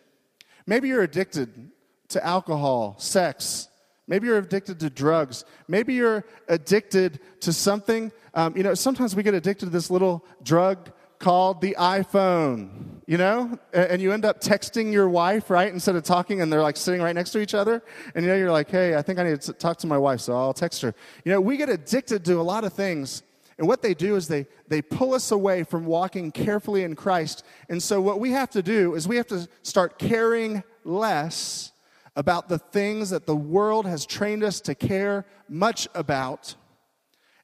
Maybe 0.68 0.90
you're 0.90 1.04
addicted 1.04 1.72
to 2.10 2.26
alcohol, 2.26 2.95
sex, 3.00 3.69
Maybe 4.09 4.26
you're 4.26 4.40
addicted 4.40 4.80
to 4.80 4.90
drugs. 4.90 5.45
Maybe 5.68 5.94
you're 5.94 6.26
addicted 6.48 7.19
to 7.42 7.54
something. 7.54 8.12
Um, 8.33 8.57
you 8.57 8.64
know, 8.64 8.74
sometimes 8.74 9.16
we 9.16 9.21
get 9.21 9.36
addicted 9.36 9.66
to 9.66 9.71
this 9.71 9.92
little 9.92 10.26
drug 10.42 10.92
called 11.19 11.62
the 11.62 11.76
iPhone, 11.78 13.02
you 13.06 13.18
know? 13.18 13.59
And 13.71 14.02
you 14.02 14.12
end 14.12 14.26
up 14.26 14.42
texting 14.42 14.92
your 14.92 15.07
wife, 15.07 15.52
right? 15.52 15.71
Instead 15.71 15.95
of 15.95 16.04
talking, 16.04 16.42
and 16.42 16.52
they're 16.52 16.64
like 16.64 16.76
sitting 16.76 17.04
right 17.04 17.14
next 17.14 17.31
to 17.31 17.40
each 17.40 17.54
other. 17.54 17.83
And 18.16 18.26
you 18.26 18.31
know, 18.31 18.38
you're 18.38 18.52
like, 18.52 18.71
hey, 18.71 18.95
I 18.95 19.04
think 19.04 19.19
I 19.19 19.24
need 19.24 19.42
to 19.42 19.54
talk 19.54 19.78
to 19.80 19.88
my 19.88 19.98
wife, 19.98 20.21
so 20.21 20.36
I'll 20.36 20.54
text 20.56 20.81
her. 20.81 20.95
You 21.24 21.31
know, 21.31 21.40
we 21.40 21.56
get 21.56 21.69
addicted 21.69 22.26
to 22.26 22.40
a 22.40 22.42
lot 22.42 22.64
of 22.64 22.74
things. 22.74 23.21
And 23.59 23.68
what 23.68 23.81
they 23.81 23.94
do 23.94 24.16
is 24.16 24.30
they, 24.30 24.47
they 24.69 24.81
pull 24.81 25.13
us 25.13 25.31
away 25.31 25.63
from 25.63 25.85
walking 25.85 26.31
carefully 26.31 26.83
in 26.83 26.95
Christ. 26.95 27.44
And 27.68 27.83
so, 27.83 27.99
what 27.99 28.21
we 28.21 28.31
have 28.31 28.49
to 28.51 28.63
do 28.63 28.95
is 28.95 29.06
we 29.06 29.18
have 29.18 29.28
to 29.28 29.49
start 29.63 29.99
caring 29.99 30.63
less 30.85 31.73
about 32.16 32.47
the 32.47 32.57
things 32.57 33.09
that 33.09 33.25
the 33.25 33.35
world 33.35 33.85
has 33.85 34.06
trained 34.06 34.45
us 34.45 34.61
to 34.61 34.75
care 34.75 35.25
much 35.49 35.89
about. 35.94 36.56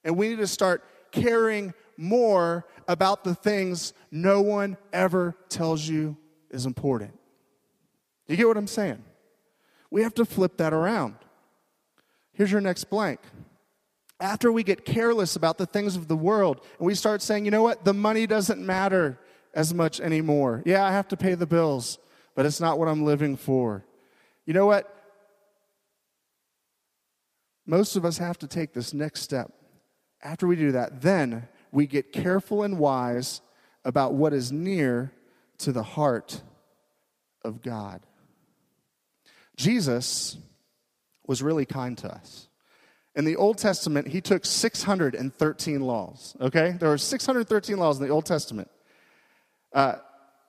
And 0.06 0.16
we 0.16 0.30
need 0.30 0.38
to 0.38 0.48
start 0.48 0.86
caring 1.12 1.74
more 1.98 2.66
about 2.88 3.26
the 3.26 3.36
things 3.36 3.92
no 4.10 4.42
one 4.42 4.78
ever 4.94 5.36
tells 5.50 5.86
you 5.86 6.16
is 6.50 6.66
important. 6.66 7.20
You 8.30 8.38
get 8.38 8.48
what 8.48 8.56
I'm 8.56 8.68
saying? 8.68 9.04
We 9.92 10.04
have 10.04 10.14
to 10.16 10.24
flip 10.24 10.58
that 10.58 10.72
around. 10.72 11.16
Here's 12.32 12.54
your 12.54 12.62
next 12.62 12.86
blank. 12.86 13.20
After 14.20 14.52
we 14.52 14.64
get 14.64 14.86
careless 14.86 15.36
about 15.36 15.58
the 15.58 15.66
things 15.66 15.96
of 15.96 16.08
the 16.08 16.16
world 16.16 16.62
and 16.78 16.88
we 16.88 16.96
start 16.96 17.22
saying, 17.22 17.46
you 17.46 17.52
know 17.52 17.64
what, 17.64 17.84
the 17.84 17.94
money 17.94 18.26
doesn't 18.26 18.66
matter 18.66 19.20
as 19.54 19.74
much 19.74 20.00
anymore. 20.00 20.64
Yeah, 20.66 20.86
I 20.86 20.92
have 20.92 21.08
to 21.10 21.18
pay 21.18 21.36
the 21.36 21.46
bills, 21.46 22.00
but 22.34 22.46
it's 22.46 22.62
not 22.62 22.80
what 22.80 22.88
I'm 22.88 23.04
living 23.04 23.36
for. 23.36 23.86
You 24.46 24.54
know 24.54 24.66
what? 24.66 24.92
Most 27.66 27.96
of 27.96 28.06
us 28.06 28.18
have 28.20 28.38
to 28.40 28.48
take 28.48 28.74
this 28.74 28.94
next 28.94 29.22
step. 29.22 29.52
After 30.22 30.48
we 30.48 30.56
do 30.56 30.72
that, 30.74 31.02
then 31.02 31.48
we 31.72 31.88
get 31.88 32.14
careful 32.14 32.64
and 32.64 32.80
wise 32.80 33.42
about 33.84 34.14
what 34.14 34.34
is 34.34 34.52
near 34.52 35.12
to 35.60 35.72
the 35.72 35.84
heart 35.84 36.42
of 37.44 37.62
God. 37.62 38.02
Jesus 39.58 40.38
was 41.28 41.42
really 41.42 41.66
kind 41.66 41.98
to 42.00 42.12
us. 42.14 42.48
In 43.16 43.24
the 43.24 43.38
Old 43.38 43.58
Testament, 43.58 44.08
he 44.08 44.20
took 44.20 44.46
613 44.46 45.82
laws, 45.82 46.36
okay? 46.42 46.76
There 46.80 46.90
were 46.90 46.98
613 46.98 47.78
laws 47.78 47.98
in 47.98 48.06
the 48.06 48.12
Old 48.12 48.26
Testament. 48.26 48.70
Uh, 49.72 49.96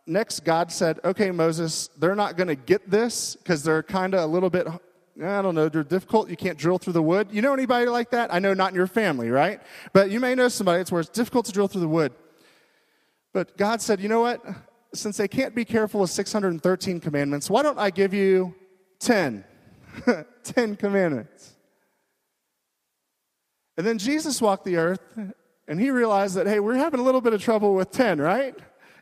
next, 0.07 0.45
God 0.45 0.73
said, 0.73 0.99
okay, 1.05 1.31
Moses, 1.31 1.89
they're 1.99 2.17
not 2.17 2.37
going 2.37 2.49
to 2.49 2.57
get 2.57 2.91
this 2.91 3.37
because 3.37 3.63
they're 3.63 3.85
kind 3.85 4.15
of 4.15 4.21
a 4.21 4.27
little 4.27 4.51
bit, 4.51 4.67
I 4.67 5.43
don't 5.43 5.55
know, 5.55 5.69
they're 5.69 5.85
difficult. 5.85 6.29
You 6.29 6.37
can't 6.37 6.59
drill 6.59 6.79
through 6.79 6.95
the 6.95 7.03
wood. 7.03 7.29
You 7.31 7.41
know 7.41 7.55
anybody 7.55 7.87
like 7.87 8.11
that? 8.11 8.35
I 8.35 8.41
know 8.41 8.53
not 8.53 8.71
in 8.71 8.75
your 8.75 8.89
family, 8.89 9.31
right? 9.31 9.61
But 9.93 10.11
you 10.11 10.19
may 10.19 10.35
know 10.35 10.49
somebody 10.49 10.81
it's 10.81 10.91
where 10.91 11.01
it's 11.01 11.11
difficult 11.11 11.47
to 11.47 11.53
drill 11.53 11.69
through 11.69 11.83
the 11.83 11.89
wood. 11.89 12.13
But 13.33 13.57
God 13.57 13.81
said, 13.81 14.01
you 14.01 14.09
know 14.09 14.21
what? 14.21 14.45
Since 14.93 15.19
they 15.19 15.29
can't 15.29 15.55
be 15.55 15.65
careful 15.65 16.01
with 16.01 16.11
613 16.11 17.01
commandments, 17.01 17.49
why 17.49 17.63
don't 17.63 17.79
I 17.79 17.91
give 17.91 18.13
you 18.13 18.55
10? 18.99 19.45
10 20.43 20.77
commandments. 20.77 21.56
And 23.77 23.87
then 23.87 23.99
Jesus 23.99 24.41
walked 24.41 24.65
the 24.65 24.77
earth 24.77 25.01
and 25.69 25.81
he 25.81 25.91
realized 25.91 26.37
that, 26.37 26.47
hey, 26.47 26.61
we're 26.61 26.77
having 26.77 27.01
a 27.01 27.03
little 27.03 27.21
bit 27.21 27.33
of 27.33 27.43
trouble 27.43 27.75
with 27.75 27.91
10, 27.91 28.21
right? 28.21 28.55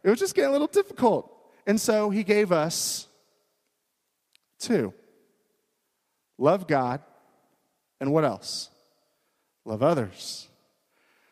It 0.02 0.11
was 0.11 0.19
just 0.19 0.35
getting 0.35 0.50
a 0.50 0.52
little 0.52 0.66
difficult. 0.66 1.31
And 1.66 1.81
so 1.81 2.11
he 2.11 2.25
gave 2.25 2.52
us 2.52 3.07
two 4.59 4.93
love 6.37 6.66
God, 6.66 7.00
and 8.00 8.12
what 8.12 8.25
else? 8.25 8.71
Love 9.64 9.83
others. 9.83 10.49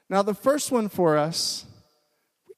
Now, 0.08 0.22
the 0.22 0.34
first 0.34 0.70
one 0.70 0.88
for 0.88 1.18
us 1.18 1.66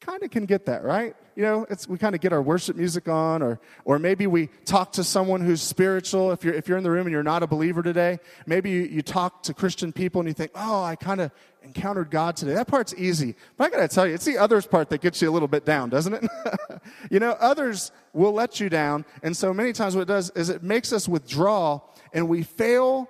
kind 0.04 0.23
of 0.23 0.30
can 0.30 0.44
get 0.44 0.66
that, 0.66 0.84
right? 0.84 1.14
You 1.34 1.42
know, 1.42 1.66
it's, 1.68 1.88
we 1.88 1.99
kind 1.99 2.14
of 2.14 2.20
get 2.20 2.32
our 2.32 2.42
worship 2.42 2.76
music 2.76 3.08
on, 3.08 3.42
or, 3.42 3.58
or 3.84 3.99
maybe 3.99 4.26
we 4.26 4.49
talk 4.64 4.92
to 4.92 5.04
someone 5.04 5.40
who's 5.40 5.62
spiritual. 5.62 6.30
If 6.30 6.44
you're, 6.44 6.54
if 6.54 6.68
you're 6.68 6.78
in 6.78 6.84
the 6.84 6.90
room 6.90 7.06
and 7.06 7.12
you're 7.12 7.23
not 7.23 7.42
a 7.42 7.46
believer 7.46 7.82
today, 7.82 8.18
maybe 8.46 8.70
you, 8.70 8.82
you 8.82 9.02
talk 9.02 9.42
to 9.44 9.54
Christian 9.54 9.92
people 9.92 10.20
and 10.20 10.28
you 10.28 10.34
think, 10.34 10.52
oh, 10.54 10.82
I 10.82 10.94
kind 10.94 11.20
of 11.20 11.32
encountered 11.62 12.11
God 12.11 12.37
today. 12.37 12.54
That 12.54 12.68
part's 12.68 12.94
easy. 12.96 13.34
But 13.56 13.64
I 13.64 13.70
got 13.70 13.88
to 13.88 13.94
tell 13.94 14.06
you, 14.06 14.14
it's 14.14 14.25
the 14.25 14.38
others 14.38 14.66
part 14.66 14.90
that 14.90 15.00
gets 15.00 15.20
you 15.23 15.30
a 15.30 15.32
little 15.32 15.49
bit 15.49 15.64
down, 15.64 15.88
doesn't 15.88 16.14
it? 16.14 16.25
you 17.11 17.18
know, 17.18 17.32
others 17.40 17.90
will 18.12 18.32
let 18.32 18.61
you 18.61 18.68
down. 18.68 19.04
And 19.23 19.37
so 19.37 19.52
many 19.52 19.73
times 19.73 19.96
what 19.96 20.02
it 20.02 20.08
does 20.08 20.30
is 20.30 20.50
it 20.50 20.62
makes 20.62 20.92
us 20.92 21.08
withdraw 21.08 21.80
and 22.12 22.28
we 22.28 22.42
fail 22.42 23.08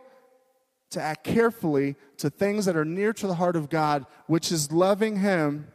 to 0.90 1.00
act 1.00 1.24
carefully 1.24 1.96
to 2.18 2.30
things 2.30 2.64
that 2.66 2.76
are 2.76 2.84
near 2.84 3.12
to 3.12 3.26
the 3.26 3.34
heart 3.34 3.56
of 3.56 3.68
God, 3.68 4.06
which 4.28 4.52
is 4.52 4.70
loving 4.70 5.16
Him 5.18 5.66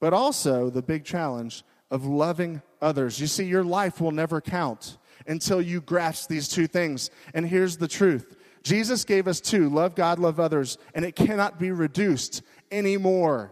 but 0.00 0.12
also 0.12 0.70
the 0.70 0.82
big 0.82 1.04
challenge 1.04 1.64
of 1.90 2.04
loving 2.04 2.62
others. 2.80 3.20
You 3.20 3.26
see, 3.26 3.44
your 3.44 3.64
life 3.64 4.00
will 4.00 4.10
never 4.10 4.40
count 4.40 4.98
until 5.26 5.60
you 5.60 5.80
grasp 5.80 6.28
these 6.28 6.48
two 6.48 6.66
things. 6.66 7.10
And 7.34 7.46
here's 7.46 7.76
the 7.76 7.88
truth 7.88 8.36
Jesus 8.62 9.04
gave 9.04 9.28
us 9.28 9.40
two 9.40 9.68
love 9.68 9.94
God, 9.94 10.18
love 10.18 10.40
others, 10.40 10.78
and 10.94 11.04
it 11.04 11.16
cannot 11.16 11.58
be 11.58 11.70
reduced 11.70 12.42
anymore. 12.70 13.50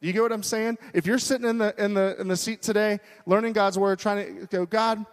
You 0.00 0.12
get 0.12 0.22
what 0.22 0.32
I'm 0.32 0.42
saying? 0.42 0.78
If 0.94 1.06
you're 1.06 1.18
sitting 1.18 1.48
in 1.48 1.58
the, 1.58 1.74
in 1.82 1.94
the, 1.94 2.16
in 2.20 2.26
the 2.26 2.36
seat 2.36 2.60
today, 2.60 2.98
learning 3.24 3.52
God's 3.52 3.78
word, 3.78 4.00
trying 4.00 4.40
to 4.40 4.46
go, 4.46 4.66
God, 4.66 5.06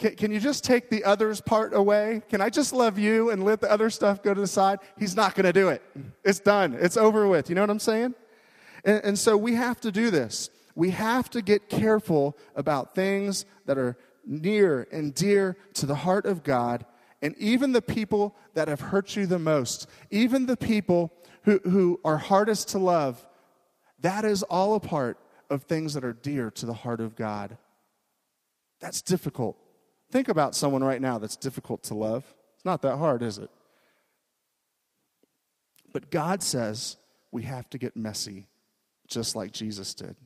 can, 0.00 0.16
can 0.16 0.32
you 0.32 0.40
just 0.40 0.64
take 0.64 0.90
the 0.90 1.04
others 1.04 1.40
part 1.40 1.72
away? 1.74 2.22
Can 2.28 2.40
I 2.40 2.50
just 2.50 2.72
love 2.72 2.98
you 2.98 3.30
and 3.30 3.44
let 3.44 3.60
the 3.60 3.70
other 3.70 3.88
stuff 3.88 4.20
go 4.20 4.34
to 4.34 4.40
the 4.40 4.48
side? 4.48 4.80
He's 4.98 5.14
not 5.14 5.36
going 5.36 5.46
to 5.46 5.52
do 5.52 5.68
it. 5.68 5.80
It's 6.24 6.40
done. 6.40 6.76
It's 6.80 6.96
over 6.96 7.28
with. 7.28 7.48
You 7.48 7.54
know 7.54 7.60
what 7.60 7.70
I'm 7.70 7.78
saying? 7.78 8.16
And, 8.84 9.04
and 9.04 9.18
so 9.18 9.36
we 9.36 9.54
have 9.54 9.80
to 9.80 9.92
do 9.92 10.10
this. 10.10 10.50
We 10.74 10.90
have 10.90 11.28
to 11.30 11.42
get 11.42 11.68
careful 11.68 12.36
about 12.56 12.94
things 12.94 13.44
that 13.66 13.78
are 13.78 13.96
near 14.24 14.86
and 14.92 15.14
dear 15.14 15.56
to 15.74 15.86
the 15.86 15.94
heart 15.94 16.26
of 16.26 16.42
God, 16.42 16.86
and 17.20 17.36
even 17.38 17.72
the 17.72 17.82
people 17.82 18.34
that 18.54 18.68
have 18.68 18.80
hurt 18.80 19.16
you 19.16 19.26
the 19.26 19.38
most, 19.38 19.88
even 20.10 20.46
the 20.46 20.56
people 20.56 21.12
who, 21.42 21.58
who 21.64 22.00
are 22.04 22.18
hardest 22.18 22.68
to 22.68 22.78
love, 22.78 23.24
that 24.00 24.24
is 24.24 24.42
all 24.44 24.74
a 24.74 24.80
part 24.80 25.18
of 25.50 25.64
things 25.64 25.94
that 25.94 26.04
are 26.04 26.12
dear 26.12 26.50
to 26.50 26.66
the 26.66 26.72
heart 26.72 27.00
of 27.00 27.14
God. 27.14 27.58
That's 28.80 29.02
difficult. 29.02 29.56
Think 30.10 30.28
about 30.28 30.54
someone 30.54 30.82
right 30.82 31.00
now 31.00 31.18
that's 31.18 31.36
difficult 31.36 31.84
to 31.84 31.94
love. 31.94 32.24
It's 32.56 32.64
not 32.64 32.82
that 32.82 32.96
hard, 32.96 33.22
is 33.22 33.38
it? 33.38 33.50
But 35.92 36.10
God 36.10 36.42
says 36.42 36.96
we 37.30 37.42
have 37.42 37.68
to 37.70 37.78
get 37.78 37.96
messy 37.96 38.46
just 39.12 39.36
like 39.36 39.52
Jesus 39.52 39.94
did. 39.94 40.16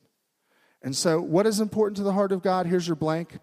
And 0.83 0.95
so, 0.95 1.21
what 1.21 1.47
is 1.47 1.61
important 1.61 1.97
to 1.97 2.02
the 2.02 2.12
heart 2.12 2.33
of 2.33 2.43
God? 2.43 2.66
Here's 2.66 2.87
your 2.87 2.97
blank 2.97 3.38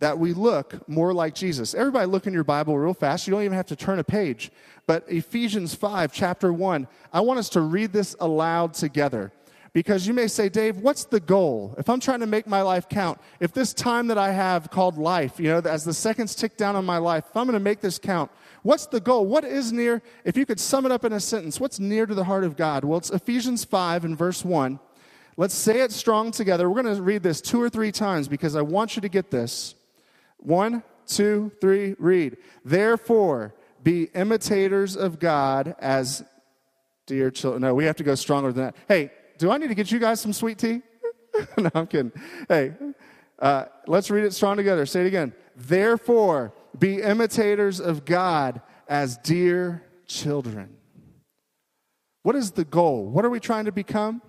that 0.00 0.18
we 0.18 0.32
look 0.32 0.88
more 0.88 1.12
like 1.12 1.34
Jesus. 1.34 1.74
Everybody, 1.74 2.06
look 2.06 2.26
in 2.26 2.32
your 2.32 2.44
Bible 2.44 2.78
real 2.78 2.94
fast. 2.94 3.26
You 3.26 3.32
don't 3.32 3.42
even 3.42 3.56
have 3.56 3.66
to 3.66 3.76
turn 3.76 3.98
a 3.98 4.04
page. 4.04 4.50
But 4.86 5.04
Ephesians 5.08 5.74
5, 5.74 6.12
chapter 6.12 6.52
1, 6.52 6.86
I 7.12 7.20
want 7.20 7.40
us 7.40 7.48
to 7.50 7.60
read 7.60 7.92
this 7.92 8.14
aloud 8.20 8.74
together. 8.74 9.32
Because 9.72 10.06
you 10.06 10.14
may 10.14 10.28
say, 10.28 10.48
Dave, 10.48 10.78
what's 10.78 11.04
the 11.04 11.20
goal? 11.20 11.74
If 11.78 11.88
I'm 11.88 12.00
trying 12.00 12.20
to 12.20 12.26
make 12.26 12.46
my 12.46 12.62
life 12.62 12.88
count, 12.88 13.20
if 13.38 13.52
this 13.52 13.74
time 13.74 14.06
that 14.08 14.18
I 14.18 14.32
have 14.32 14.70
called 14.70 14.96
life, 14.96 15.38
you 15.38 15.48
know, 15.48 15.58
as 15.58 15.84
the 15.84 15.92
seconds 15.92 16.34
tick 16.34 16.56
down 16.56 16.74
on 16.74 16.84
my 16.84 16.98
life, 16.98 17.24
if 17.28 17.36
I'm 17.36 17.46
going 17.46 17.54
to 17.54 17.60
make 17.60 17.80
this 17.80 17.98
count, 17.98 18.30
what's 18.62 18.86
the 18.86 19.00
goal? 19.00 19.26
What 19.26 19.44
is 19.44 19.72
near? 19.72 20.02
If 20.24 20.36
you 20.36 20.46
could 20.46 20.58
sum 20.58 20.86
it 20.86 20.92
up 20.92 21.04
in 21.04 21.12
a 21.12 21.20
sentence, 21.20 21.60
what's 21.60 21.78
near 21.78 22.06
to 22.06 22.14
the 22.14 22.24
heart 22.24 22.44
of 22.44 22.56
God? 22.56 22.84
Well, 22.84 22.98
it's 22.98 23.10
Ephesians 23.10 23.64
5 23.64 24.04
and 24.04 24.16
verse 24.16 24.44
1. 24.44 24.80
Let's 25.36 25.54
say 25.54 25.82
it 25.82 25.92
strong 25.92 26.32
together. 26.32 26.68
We're 26.68 26.82
going 26.82 26.96
to 26.96 27.02
read 27.02 27.22
this 27.22 27.40
two 27.40 27.62
or 27.62 27.70
three 27.70 27.92
times 27.92 28.26
because 28.26 28.56
I 28.56 28.62
want 28.62 28.96
you 28.96 29.02
to 29.02 29.08
get 29.08 29.30
this. 29.30 29.74
One, 30.38 30.82
two, 31.06 31.52
three, 31.60 31.94
read. 31.98 32.38
Therefore, 32.64 33.54
be 33.82 34.04
imitators 34.14 34.96
of 34.96 35.18
God 35.18 35.76
as 35.78 36.24
dear 37.06 37.30
children. 37.30 37.62
No, 37.62 37.74
we 37.74 37.84
have 37.84 37.96
to 37.96 38.04
go 38.04 38.14
stronger 38.14 38.52
than 38.52 38.64
that. 38.64 38.76
Hey, 38.88 39.12
do 39.38 39.50
I 39.50 39.58
need 39.58 39.68
to 39.68 39.74
get 39.74 39.90
you 39.90 39.98
guys 39.98 40.20
some 40.20 40.32
sweet 40.32 40.58
tea? 40.58 40.82
no, 41.58 41.70
I'm 41.74 41.86
kidding. 41.86 42.12
Hey, 42.48 42.74
uh, 43.38 43.66
let's 43.86 44.10
read 44.10 44.24
it 44.24 44.34
strong 44.34 44.56
together. 44.56 44.84
Say 44.84 45.02
it 45.02 45.06
again. 45.06 45.32
Therefore, 45.56 46.52
be 46.78 47.00
imitators 47.00 47.80
of 47.80 48.04
God 48.04 48.60
as 48.88 49.16
dear 49.18 49.84
children. 50.06 50.76
What 52.22 52.36
is 52.36 52.50
the 52.50 52.64
goal? 52.64 53.06
What 53.06 53.24
are 53.24 53.30
we 53.30 53.40
trying 53.40 53.66
to 53.66 53.72
become? 53.72 54.22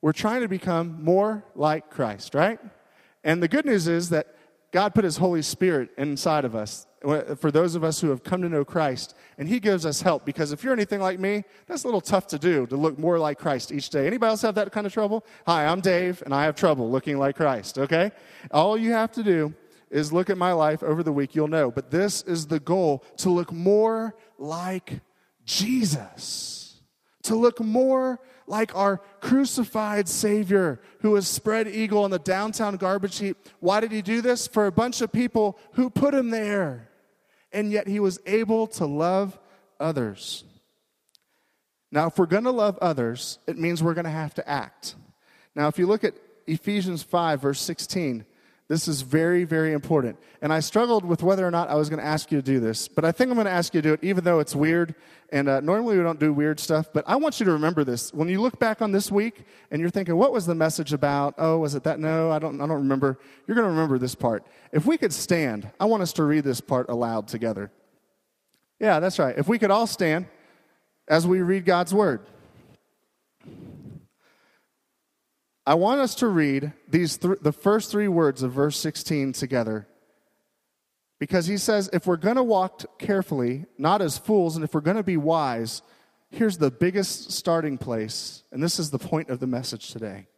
We're 0.00 0.12
trying 0.12 0.42
to 0.42 0.48
become 0.48 1.02
more 1.02 1.44
like 1.54 1.90
Christ, 1.90 2.34
right? 2.34 2.60
And 3.24 3.42
the 3.42 3.48
good 3.48 3.66
news 3.66 3.88
is 3.88 4.10
that 4.10 4.34
God 4.72 4.94
put 4.94 5.04
His 5.04 5.16
Holy 5.16 5.42
Spirit 5.42 5.90
inside 5.98 6.44
of 6.44 6.54
us 6.54 6.86
for 7.36 7.50
those 7.52 7.76
of 7.76 7.84
us 7.84 8.00
who 8.00 8.10
have 8.10 8.24
come 8.24 8.42
to 8.42 8.48
know 8.48 8.64
Christ, 8.64 9.14
and 9.38 9.48
He 9.48 9.60
gives 9.60 9.86
us 9.86 10.02
help. 10.02 10.24
Because 10.24 10.50
if 10.50 10.64
you're 10.64 10.72
anything 10.72 11.00
like 11.00 11.20
me, 11.20 11.44
that's 11.66 11.84
a 11.84 11.86
little 11.86 12.00
tough 12.00 12.26
to 12.28 12.38
do 12.38 12.66
to 12.66 12.76
look 12.76 12.98
more 12.98 13.18
like 13.18 13.38
Christ 13.38 13.70
each 13.70 13.90
day. 13.90 14.06
Anybody 14.06 14.30
else 14.30 14.42
have 14.42 14.56
that 14.56 14.72
kind 14.72 14.86
of 14.86 14.92
trouble? 14.92 15.24
Hi, 15.46 15.66
I'm 15.66 15.80
Dave, 15.80 16.22
and 16.24 16.34
I 16.34 16.44
have 16.44 16.56
trouble 16.56 16.90
looking 16.90 17.18
like 17.18 17.36
Christ. 17.36 17.78
Okay, 17.78 18.10
all 18.50 18.76
you 18.76 18.92
have 18.92 19.12
to 19.12 19.22
do 19.22 19.54
is 19.88 20.12
look 20.12 20.30
at 20.30 20.36
my 20.36 20.52
life 20.52 20.82
over 20.82 21.02
the 21.02 21.12
week. 21.12 21.34
You'll 21.34 21.48
know. 21.48 21.70
But 21.70 21.90
this 21.90 22.22
is 22.22 22.48
the 22.48 22.60
goal: 22.60 23.04
to 23.18 23.30
look 23.30 23.52
more 23.52 24.16
like 24.36 25.00
Jesus, 25.44 26.80
to 27.22 27.36
look 27.36 27.60
more 27.60 28.20
like 28.48 28.74
our 28.76 28.98
crucified 29.20 30.08
Savior 30.08 30.80
who 31.00 31.12
was 31.12 31.26
spread 31.26 31.66
eagle 31.68 32.04
on 32.04 32.10
the 32.10 32.18
downtown 32.18 32.76
garbage 32.76 33.18
heap. 33.18 33.36
Why 33.60 33.80
did 33.80 33.92
he 33.92 34.02
do 34.02 34.20
this? 34.20 34.46
For 34.46 34.66
a 34.66 34.72
bunch 34.72 35.00
of 35.00 35.12
people 35.12 35.58
who 35.72 35.90
put 35.90 36.14
him 36.14 36.30
there. 36.30 36.85
And 37.56 37.72
yet 37.72 37.88
he 37.88 38.00
was 38.00 38.20
able 38.26 38.66
to 38.66 38.84
love 38.84 39.38
others. 39.80 40.44
Now, 41.90 42.08
if 42.08 42.18
we're 42.18 42.26
going 42.26 42.44
to 42.44 42.50
love 42.50 42.76
others, 42.82 43.38
it 43.46 43.56
means 43.56 43.82
we're 43.82 43.94
going 43.94 44.04
to 44.04 44.10
have 44.10 44.34
to 44.34 44.46
act. 44.46 44.94
Now, 45.54 45.66
if 45.66 45.78
you 45.78 45.86
look 45.86 46.04
at 46.04 46.12
Ephesians 46.46 47.02
5, 47.02 47.40
verse 47.40 47.60
16, 47.62 48.26
this 48.68 48.88
is 48.88 49.02
very, 49.02 49.44
very 49.44 49.72
important. 49.72 50.18
And 50.42 50.52
I 50.52 50.58
struggled 50.58 51.04
with 51.04 51.22
whether 51.22 51.46
or 51.46 51.52
not 51.52 51.68
I 51.68 51.76
was 51.76 51.88
going 51.88 52.00
to 52.00 52.06
ask 52.06 52.32
you 52.32 52.38
to 52.38 52.42
do 52.42 52.58
this, 52.58 52.88
but 52.88 53.04
I 53.04 53.12
think 53.12 53.30
I'm 53.30 53.36
going 53.36 53.46
to 53.46 53.52
ask 53.52 53.72
you 53.74 53.80
to 53.80 53.88
do 53.88 53.94
it, 53.94 54.00
even 54.02 54.24
though 54.24 54.40
it's 54.40 54.56
weird. 54.56 54.96
And 55.30 55.48
uh, 55.48 55.60
normally 55.60 55.96
we 55.96 56.02
don't 56.02 56.18
do 56.18 56.32
weird 56.32 56.58
stuff, 56.58 56.92
but 56.92 57.04
I 57.06 57.16
want 57.16 57.38
you 57.38 57.46
to 57.46 57.52
remember 57.52 57.84
this. 57.84 58.12
When 58.12 58.28
you 58.28 58.40
look 58.40 58.58
back 58.58 58.82
on 58.82 58.90
this 58.90 59.10
week 59.10 59.44
and 59.70 59.80
you're 59.80 59.90
thinking, 59.90 60.16
what 60.16 60.32
was 60.32 60.46
the 60.46 60.54
message 60.54 60.92
about? 60.92 61.34
Oh, 61.38 61.58
was 61.58 61.74
it 61.76 61.84
that? 61.84 62.00
No, 62.00 62.30
I 62.30 62.40
don't, 62.40 62.60
I 62.60 62.66
don't 62.66 62.78
remember. 62.78 63.18
You're 63.46 63.54
going 63.54 63.66
to 63.66 63.70
remember 63.70 63.98
this 63.98 64.16
part. 64.16 64.44
If 64.72 64.84
we 64.84 64.98
could 64.98 65.12
stand, 65.12 65.70
I 65.78 65.84
want 65.84 66.02
us 66.02 66.12
to 66.14 66.24
read 66.24 66.42
this 66.42 66.60
part 66.60 66.88
aloud 66.88 67.28
together. 67.28 67.70
Yeah, 68.80 68.98
that's 68.98 69.18
right. 69.18 69.36
If 69.38 69.48
we 69.48 69.58
could 69.58 69.70
all 69.70 69.86
stand 69.86 70.26
as 71.08 71.26
we 71.26 71.40
read 71.40 71.64
God's 71.64 71.94
word. 71.94 72.26
I 75.66 75.74
want 75.74 76.00
us 76.00 76.14
to 76.16 76.28
read 76.28 76.72
these 76.88 77.18
th- 77.18 77.40
the 77.42 77.52
first 77.52 77.90
three 77.90 78.06
words 78.06 78.42
of 78.44 78.52
verse 78.52 78.78
16 78.78 79.32
together. 79.32 79.88
Because 81.18 81.46
he 81.46 81.56
says, 81.56 81.90
if 81.92 82.06
we're 82.06 82.16
going 82.16 82.36
to 82.36 82.42
walk 82.42 82.98
carefully, 82.98 83.64
not 83.76 84.00
as 84.00 84.18
fools, 84.18 84.54
and 84.54 84.64
if 84.64 84.74
we're 84.74 84.80
going 84.82 84.98
to 84.98 85.02
be 85.02 85.16
wise, 85.16 85.82
here's 86.30 86.58
the 86.58 86.70
biggest 86.70 87.32
starting 87.32 87.78
place. 87.78 88.44
And 88.52 88.62
this 88.62 88.78
is 88.78 88.90
the 88.90 88.98
point 88.98 89.30
of 89.30 89.40
the 89.40 89.46
message 89.46 89.90
today. 89.90 90.28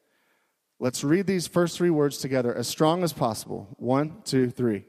Let's 0.78 1.02
read 1.02 1.26
these 1.26 1.48
first 1.48 1.76
three 1.76 1.90
words 1.90 2.18
together 2.18 2.54
as 2.54 2.68
strong 2.68 3.02
as 3.02 3.12
possible. 3.12 3.68
One, 3.78 4.22
two, 4.24 4.48
three. 4.48 4.84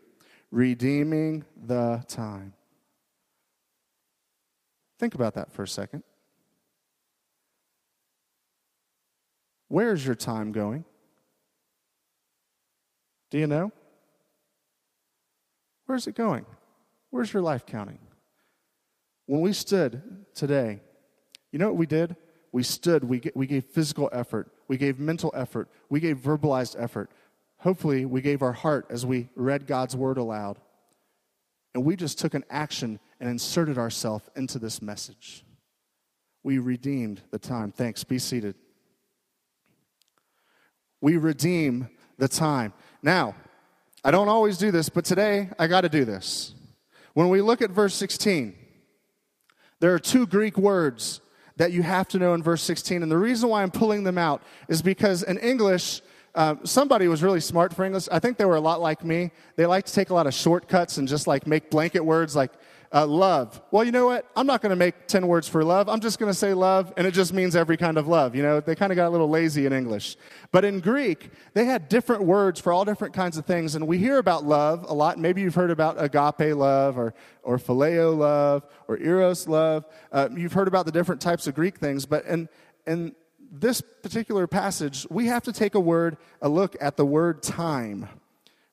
Redeeming 0.51 1.43
the 1.58 2.03
time. 2.08 2.53
Think 5.00 5.15
about 5.15 5.34
that 5.34 5.51
for 5.51 5.63
a 5.63 5.67
second. 5.67 6.03
Where's 9.70 10.06
your 10.06 10.16
time 10.16 10.52
going? 10.52 10.84
Do 13.32 13.38
you 13.38 13.48
know? 13.48 13.72
Where's 15.86 16.08
it 16.08 16.16
going? 16.16 16.46
Where's 17.12 17.32
your 17.32 17.42
life 17.42 17.66
counting? 17.66 18.00
When 19.28 19.42
we 19.42 19.54
stood 19.54 20.26
today, 20.34 20.82
you 21.52 21.60
know 21.60 21.68
what 21.68 21.78
we 21.78 21.86
did? 21.86 22.16
We 22.52 22.64
stood, 22.64 23.04
we, 23.04 23.22
we 23.36 23.46
gave 23.46 23.66
physical 23.66 24.10
effort, 24.12 24.52
we 24.68 24.78
gave 24.78 25.00
mental 25.00 25.32
effort, 25.36 25.70
we 25.88 26.00
gave 26.00 26.18
verbalized 26.18 26.76
effort. 26.82 27.12
Hopefully, 27.60 28.06
we 28.06 28.22
gave 28.22 28.42
our 28.42 28.54
heart 28.54 28.88
as 28.90 29.06
we 29.06 29.30
read 29.36 29.68
God's 29.68 29.96
word 29.96 30.18
aloud. 30.18 30.60
And 31.76 31.84
we 31.84 31.96
just 31.96 32.18
took 32.18 32.34
an 32.34 32.46
action 32.50 33.00
and 33.20 33.30
inserted 33.30 33.78
ourselves 33.78 34.30
into 34.36 34.58
this 34.58 34.82
message. 34.82 35.46
We 36.42 36.58
redeemed 36.58 37.22
the 37.32 37.38
time. 37.38 37.72
Thanks. 37.72 38.04
Be 38.04 38.18
seated. 38.18 38.56
We 41.01 41.18
redeem 41.18 41.89
the 42.18 42.27
time. 42.27 42.74
Now, 43.01 43.36
I 44.03 44.12
don't 44.12 44.27
always 44.27 44.58
do 44.58 44.72
this, 44.72 44.89
but 44.89 45.06
today 45.06 45.50
I 45.58 45.68
got 45.68 45.82
to 45.82 45.89
do 45.89 46.06
this. 46.06 46.53
When 47.13 47.29
we 47.29 47.41
look 47.41 47.62
at 47.62 47.72
verse 47.72 47.96
16, 47.96 48.56
there 49.79 49.94
are 49.94 50.00
two 50.00 50.27
Greek 50.27 50.58
words 50.58 51.22
that 51.58 51.72
you 51.72 51.84
have 51.84 52.08
to 52.10 52.20
know 52.20 52.34
in 52.34 52.44
verse 52.44 52.62
16. 52.63 53.03
And 53.03 53.12
the 53.12 53.18
reason 53.18 53.50
why 53.50 53.63
I'm 53.63 53.72
pulling 53.72 54.03
them 54.03 54.18
out 54.18 54.41
is 54.68 54.82
because 54.82 55.24
in 55.24 55.38
English, 55.39 56.01
uh, 56.36 56.56
somebody 56.63 57.08
was 57.08 57.22
really 57.22 57.41
smart 57.41 57.75
for 57.75 57.84
English. 57.84 58.08
I 58.12 58.20
think 58.20 58.38
they 58.38 58.46
were 58.46 58.56
a 58.56 58.62
lot 58.62 58.79
like 58.79 59.03
me. 59.03 59.32
They 59.56 59.65
like 59.65 59.86
to 59.86 59.94
take 59.94 60.10
a 60.10 60.13
lot 60.13 60.27
of 60.27 60.34
shortcuts 60.34 60.98
and 60.98 61.08
just 61.08 61.27
like 61.27 61.48
make 61.48 61.70
blanket 61.70 62.03
words 62.03 62.36
like 62.36 62.51
uh, 62.91 63.05
love. 63.05 63.62
Well, 63.72 63.84
you 63.84 63.91
know 63.91 64.08
what? 64.08 64.25
I'm 64.36 64.48
not 64.48 64.62
going 64.62 64.72
to 64.72 64.75
make 64.75 65.08
10 65.08 65.27
words 65.27 65.48
for 65.48 65.63
love. 65.63 65.88
I'm 65.88 66.00
just 66.00 66.17
going 66.17 66.31
to 66.31 66.38
say 66.38 66.53
love, 66.53 66.91
and 66.98 67.05
it 67.05 67.12
just 67.12 67.34
means 67.34 67.55
every 67.55 67.77
kind 67.77 67.98
of 67.98 68.08
love. 68.08 68.36
You 68.36 68.41
know, 68.41 68.60
they 68.60 68.75
kind 68.75 68.91
of 68.91 68.96
got 68.96 69.08
a 69.08 69.12
little 69.12 69.29
lazy 69.29 69.65
in 69.65 69.74
English. 69.74 70.17
But 70.51 70.65
in 70.65 70.79
Greek, 70.79 71.29
they 71.53 71.65
had 71.65 71.88
different 71.88 72.24
words 72.24 72.60
for 72.60 72.74
all 72.74 72.86
different 72.86 73.13
kinds 73.13 73.38
of 73.38 73.46
things. 73.46 73.75
And 73.75 73.88
we 73.88 74.00
hear 74.00 74.17
about 74.17 74.43
love 74.43 74.86
a 74.88 74.93
lot. 74.93 75.19
Maybe 75.19 75.41
you've 75.41 75.55
heard 75.55 75.72
about 75.72 76.01
agape 76.01 76.55
love 76.55 76.98
or, 76.98 77.13
or 77.43 77.58
phileo 77.58 78.17
love 78.17 78.63
or 78.88 78.98
eros 78.98 79.48
love. 79.48 79.86
Uh, 80.12 80.29
you've 80.36 80.53
heard 80.53 80.67
about 80.67 80.86
the 80.86 80.91
different 80.91 81.22
types 81.22 81.46
of 81.46 81.53
Greek 81.53 81.77
things. 81.77 82.08
But 82.08 82.25
in, 82.25 82.50
in 82.88 83.15
this 83.51 83.81
particular 83.81 84.48
passage, 84.48 85.05
we 85.12 85.27
have 85.27 85.43
to 85.43 85.53
take 85.53 85.75
a 85.75 85.79
word, 85.79 86.17
a 86.41 86.50
look 86.50 86.75
at 86.81 86.98
the 86.98 87.05
word 87.05 87.43
time 87.43 88.10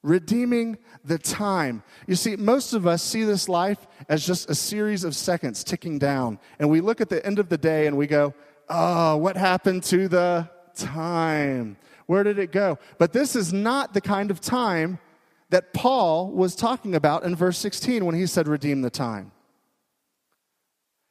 redeeming 0.03 0.79
the 1.05 1.19
time. 1.19 1.83
You 2.07 2.15
see, 2.15 2.37
most 2.37 2.73
of 2.73 2.87
us 2.87 3.03
see 3.03 3.25
this 3.25 3.49
life 3.49 3.87
as 4.09 4.25
just 4.25 4.49
a 4.49 4.55
series 4.55 5.05
of 5.05 5.17
seconds 5.17 5.65
ticking 5.65 5.99
down. 5.99 6.39
And 6.59 6.71
we 6.71 6.81
look 6.81 7.01
at 7.01 7.09
the 7.09 7.25
end 7.27 7.39
of 7.39 7.49
the 7.49 7.59
day 7.59 7.87
and 7.87 7.97
we 7.97 8.07
go, 8.07 8.35
oh, 8.69 9.17
what 9.17 9.37
happened 9.37 9.83
to 9.85 10.09
the 10.09 10.49
time? 10.75 11.77
Where 12.07 12.23
did 12.23 12.39
it 12.39 12.53
go? 12.53 12.79
But 12.99 13.13
this 13.13 13.35
is 13.35 13.53
not 13.53 13.95
the 13.95 14.01
kind 14.01 14.31
of 14.31 14.41
time 14.41 14.99
that 15.51 15.73
Paul 15.73 16.31
was 16.31 16.55
talking 16.55 16.95
about 16.95 17.25
in 17.25 17.35
verse 17.35 17.59
16 17.59 18.05
when 18.05 18.15
he 18.15 18.27
said, 18.27 18.49
redeem 18.49 18.83
the 18.83 18.91
time. 18.91 19.33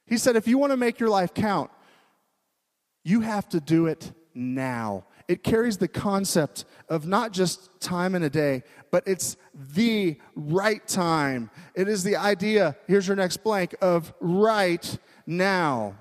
He 0.06 0.18
said, 0.18 0.36
if 0.36 0.46
you 0.46 0.56
want 0.58 0.72
to 0.72 0.76
make 0.76 1.00
your 1.00 1.08
life 1.08 1.34
count, 1.34 1.70
you 3.04 3.20
have 3.20 3.48
to 3.50 3.60
do 3.60 3.86
it 3.86 4.12
now 4.34 5.04
it 5.28 5.42
carries 5.42 5.78
the 5.78 5.88
concept 5.88 6.64
of 6.88 7.06
not 7.06 7.32
just 7.32 7.80
time 7.80 8.14
in 8.14 8.22
a 8.22 8.30
day, 8.30 8.62
but 8.90 9.02
it's 9.06 9.36
the 9.74 10.16
right 10.34 10.86
time. 10.86 11.50
It 11.74 11.88
is 11.88 12.04
the 12.04 12.16
idea, 12.16 12.76
here's 12.86 13.06
your 13.06 13.16
next 13.16 13.38
blank, 13.38 13.74
of 13.80 14.12
right 14.20 14.98
now. 15.26 15.96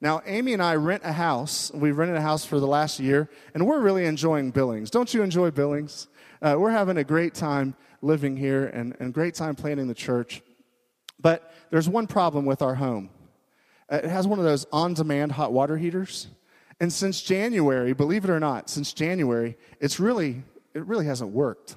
Now, 0.00 0.22
Amy 0.26 0.52
and 0.52 0.62
I 0.62 0.74
rent 0.74 1.02
a 1.04 1.12
house. 1.12 1.72
We've 1.72 1.96
rented 1.96 2.16
a 2.16 2.20
house 2.20 2.44
for 2.44 2.60
the 2.60 2.66
last 2.66 3.00
year, 3.00 3.28
and 3.54 3.66
we're 3.66 3.80
really 3.80 4.04
enjoying 4.04 4.50
Billings. 4.50 4.90
Don't 4.90 5.12
you 5.12 5.22
enjoy 5.22 5.50
Billings? 5.50 6.08
Uh, 6.42 6.56
we're 6.58 6.70
having 6.70 6.98
a 6.98 7.04
great 7.04 7.34
time 7.34 7.74
living 8.02 8.36
here 8.36 8.66
and, 8.66 8.94
and 9.00 9.14
great 9.14 9.34
time 9.34 9.54
planning 9.54 9.88
the 9.88 9.94
church. 9.94 10.42
But 11.18 11.54
there's 11.70 11.88
one 11.88 12.06
problem 12.06 12.44
with 12.44 12.60
our 12.60 12.74
home. 12.74 13.08
Uh, 13.90 13.96
it 13.96 14.10
has 14.10 14.26
one 14.26 14.38
of 14.38 14.44
those 14.44 14.66
on 14.72 14.94
demand 14.94 15.32
hot 15.32 15.52
water 15.52 15.76
heaters. 15.78 16.28
And 16.80 16.92
since 16.92 17.22
January, 17.22 17.92
believe 17.92 18.24
it 18.24 18.30
or 18.30 18.40
not, 18.40 18.68
since 18.68 18.92
January, 18.92 19.56
it's 19.80 20.00
really, 20.00 20.42
it 20.74 20.84
really 20.86 21.06
hasn't 21.06 21.30
worked. 21.30 21.76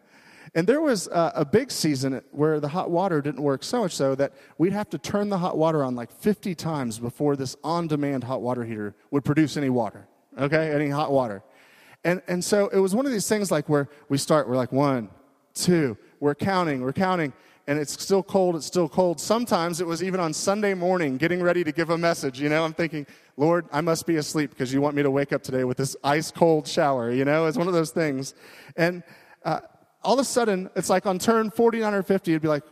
and 0.54 0.66
there 0.66 0.80
was 0.80 1.06
a, 1.08 1.32
a, 1.36 1.44
big 1.44 1.70
season 1.70 2.20
where 2.30 2.60
the 2.60 2.68
hot 2.68 2.90
water 2.90 3.22
didn't 3.22 3.42
work 3.42 3.64
so 3.64 3.82
much 3.82 3.94
so 3.96 4.14
that 4.14 4.34
we'd 4.58 4.72
have 4.72 4.90
to 4.90 4.98
turn 4.98 5.30
the 5.30 5.38
hot 5.38 5.56
water 5.56 5.82
on 5.82 5.94
like 5.94 6.12
50 6.12 6.54
times 6.54 6.98
before 6.98 7.36
this 7.36 7.56
on 7.64 7.86
demand 7.86 8.24
hot 8.24 8.42
water 8.42 8.64
heater 8.64 8.94
would 9.10 9.24
produce 9.24 9.56
any 9.56 9.70
water, 9.70 10.06
okay? 10.38 10.72
Any 10.72 10.90
hot 10.90 11.10
water. 11.10 11.42
And, 12.04 12.20
and 12.28 12.44
so 12.44 12.68
it 12.68 12.78
was 12.78 12.94
one 12.94 13.06
of 13.06 13.12
these 13.12 13.28
things 13.28 13.50
like 13.50 13.68
where 13.68 13.88
we 14.10 14.18
start, 14.18 14.48
we're 14.48 14.56
like 14.56 14.72
one, 14.72 15.08
two, 15.54 15.96
we're 16.20 16.34
counting, 16.34 16.82
we're 16.82 16.92
counting 16.92 17.32
and 17.66 17.78
it's 17.78 18.00
still 18.00 18.22
cold, 18.22 18.56
it's 18.56 18.66
still 18.66 18.88
cold. 18.88 19.20
Sometimes 19.20 19.80
it 19.80 19.86
was 19.86 20.02
even 20.02 20.20
on 20.20 20.32
Sunday 20.32 20.74
morning 20.74 21.16
getting 21.16 21.42
ready 21.42 21.64
to 21.64 21.72
give 21.72 21.90
a 21.90 21.98
message. 21.98 22.40
You 22.40 22.48
know, 22.48 22.64
I'm 22.64 22.74
thinking, 22.74 23.06
Lord, 23.36 23.66
I 23.72 23.80
must 23.80 24.06
be 24.06 24.16
asleep 24.16 24.50
because 24.50 24.72
you 24.72 24.80
want 24.80 24.94
me 24.94 25.02
to 25.02 25.10
wake 25.10 25.32
up 25.32 25.42
today 25.42 25.64
with 25.64 25.78
this 25.78 25.96
ice 26.04 26.30
cold 26.30 26.68
shower. 26.68 27.10
You 27.10 27.24
know, 27.24 27.46
it's 27.46 27.56
one 27.56 27.66
of 27.66 27.72
those 27.72 27.90
things. 27.90 28.34
And 28.76 29.02
uh, 29.44 29.60
all 30.02 30.14
of 30.14 30.20
a 30.20 30.24
sudden, 30.24 30.70
it's 30.76 30.90
like 30.90 31.06
on 31.06 31.18
turn 31.18 31.50
49 31.50 31.94
or 31.94 32.02
50, 32.02 32.32
it'd 32.32 32.42
be 32.42 32.48
like, 32.48 32.64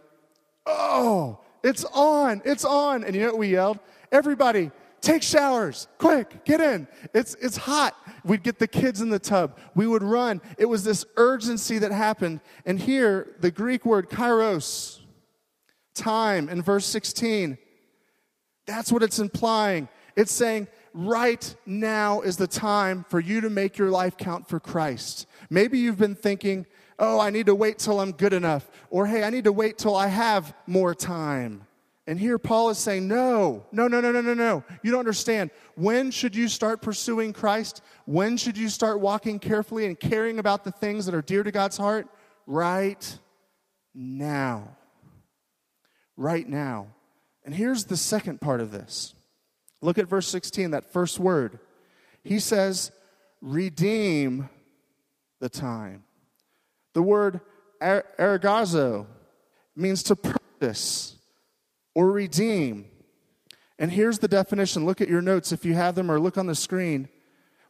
oh, 0.66 1.40
it's 1.62 1.85
on, 1.94 2.42
it's 2.44 2.64
on. 2.64 3.05
And 3.05 3.14
you 3.14 3.22
know 3.22 3.28
what 3.28 3.38
we 3.38 3.48
yelled? 3.48 3.78
Everybody, 4.11 4.70
take 5.02 5.22
showers, 5.22 5.88
quick, 5.98 6.44
get 6.44 6.60
in. 6.60 6.88
It's, 7.12 7.34
it's 7.40 7.56
hot. 7.56 7.94
We'd 8.24 8.42
get 8.42 8.58
the 8.58 8.68
kids 8.68 9.00
in 9.00 9.10
the 9.10 9.18
tub. 9.18 9.58
We 9.74 9.86
would 9.86 10.02
run. 10.02 10.40
It 10.56 10.66
was 10.66 10.84
this 10.84 11.04
urgency 11.16 11.78
that 11.78 11.92
happened. 11.92 12.40
And 12.64 12.80
here, 12.80 13.34
the 13.40 13.50
Greek 13.50 13.84
word 13.84 14.08
kairos, 14.08 15.00
time, 15.94 16.48
in 16.48 16.62
verse 16.62 16.86
16, 16.86 17.58
that's 18.66 18.92
what 18.92 19.02
it's 19.02 19.18
implying. 19.18 19.88
It's 20.16 20.32
saying, 20.32 20.68
right 20.94 21.54
now 21.66 22.20
is 22.20 22.36
the 22.36 22.46
time 22.46 23.04
for 23.08 23.18
you 23.18 23.40
to 23.40 23.50
make 23.50 23.76
your 23.76 23.90
life 23.90 24.16
count 24.16 24.48
for 24.48 24.60
Christ. 24.60 25.26
Maybe 25.50 25.78
you've 25.78 25.98
been 25.98 26.14
thinking, 26.14 26.64
oh, 26.98 27.18
I 27.18 27.30
need 27.30 27.46
to 27.46 27.54
wait 27.54 27.78
till 27.78 28.00
I'm 28.00 28.12
good 28.12 28.32
enough, 28.32 28.70
or 28.88 29.06
hey, 29.06 29.24
I 29.24 29.30
need 29.30 29.44
to 29.44 29.52
wait 29.52 29.78
till 29.78 29.96
I 29.96 30.06
have 30.06 30.54
more 30.66 30.94
time. 30.94 31.66
And 32.06 32.18
here 32.18 32.38
Paul 32.38 32.70
is 32.70 32.78
saying, 32.78 33.06
no, 33.06 33.64
no, 33.70 33.86
no, 33.86 34.00
no, 34.00 34.10
no, 34.10 34.20
no, 34.20 34.34
no. 34.34 34.64
You 34.82 34.90
don't 34.90 35.00
understand. 35.00 35.50
When 35.76 36.10
should 36.10 36.34
you 36.34 36.48
start 36.48 36.82
pursuing 36.82 37.32
Christ? 37.32 37.80
When 38.06 38.36
should 38.36 38.58
you 38.58 38.68
start 38.68 38.98
walking 38.98 39.38
carefully 39.38 39.86
and 39.86 39.98
caring 39.98 40.40
about 40.40 40.64
the 40.64 40.72
things 40.72 41.06
that 41.06 41.14
are 41.14 41.22
dear 41.22 41.44
to 41.44 41.52
God's 41.52 41.76
heart? 41.76 42.08
Right 42.46 43.18
now. 43.94 44.76
Right 46.16 46.48
now. 46.48 46.88
And 47.44 47.54
here's 47.54 47.84
the 47.84 47.96
second 47.96 48.40
part 48.40 48.60
of 48.60 48.72
this. 48.72 49.14
Look 49.80 49.98
at 49.98 50.08
verse 50.08 50.26
16, 50.28 50.72
that 50.72 50.92
first 50.92 51.20
word. 51.20 51.60
He 52.24 52.40
says, 52.40 52.90
redeem 53.40 54.48
the 55.40 55.48
time. 55.48 56.02
The 56.94 57.02
word 57.02 57.40
ergazo 57.80 59.06
means 59.76 60.02
to 60.04 60.16
purpose 60.16 61.16
or 61.94 62.11
redeem. 62.11 62.87
And 63.78 63.90
here's 63.90 64.18
the 64.18 64.28
definition. 64.28 64.87
Look 64.87 65.00
at 65.00 65.09
your 65.09 65.22
notes 65.22 65.52
if 65.52 65.64
you 65.64 65.74
have 65.74 65.94
them 65.94 66.11
or 66.11 66.20
look 66.20 66.38
on 66.38 66.46
the 66.46 66.55
screen. 66.55 67.09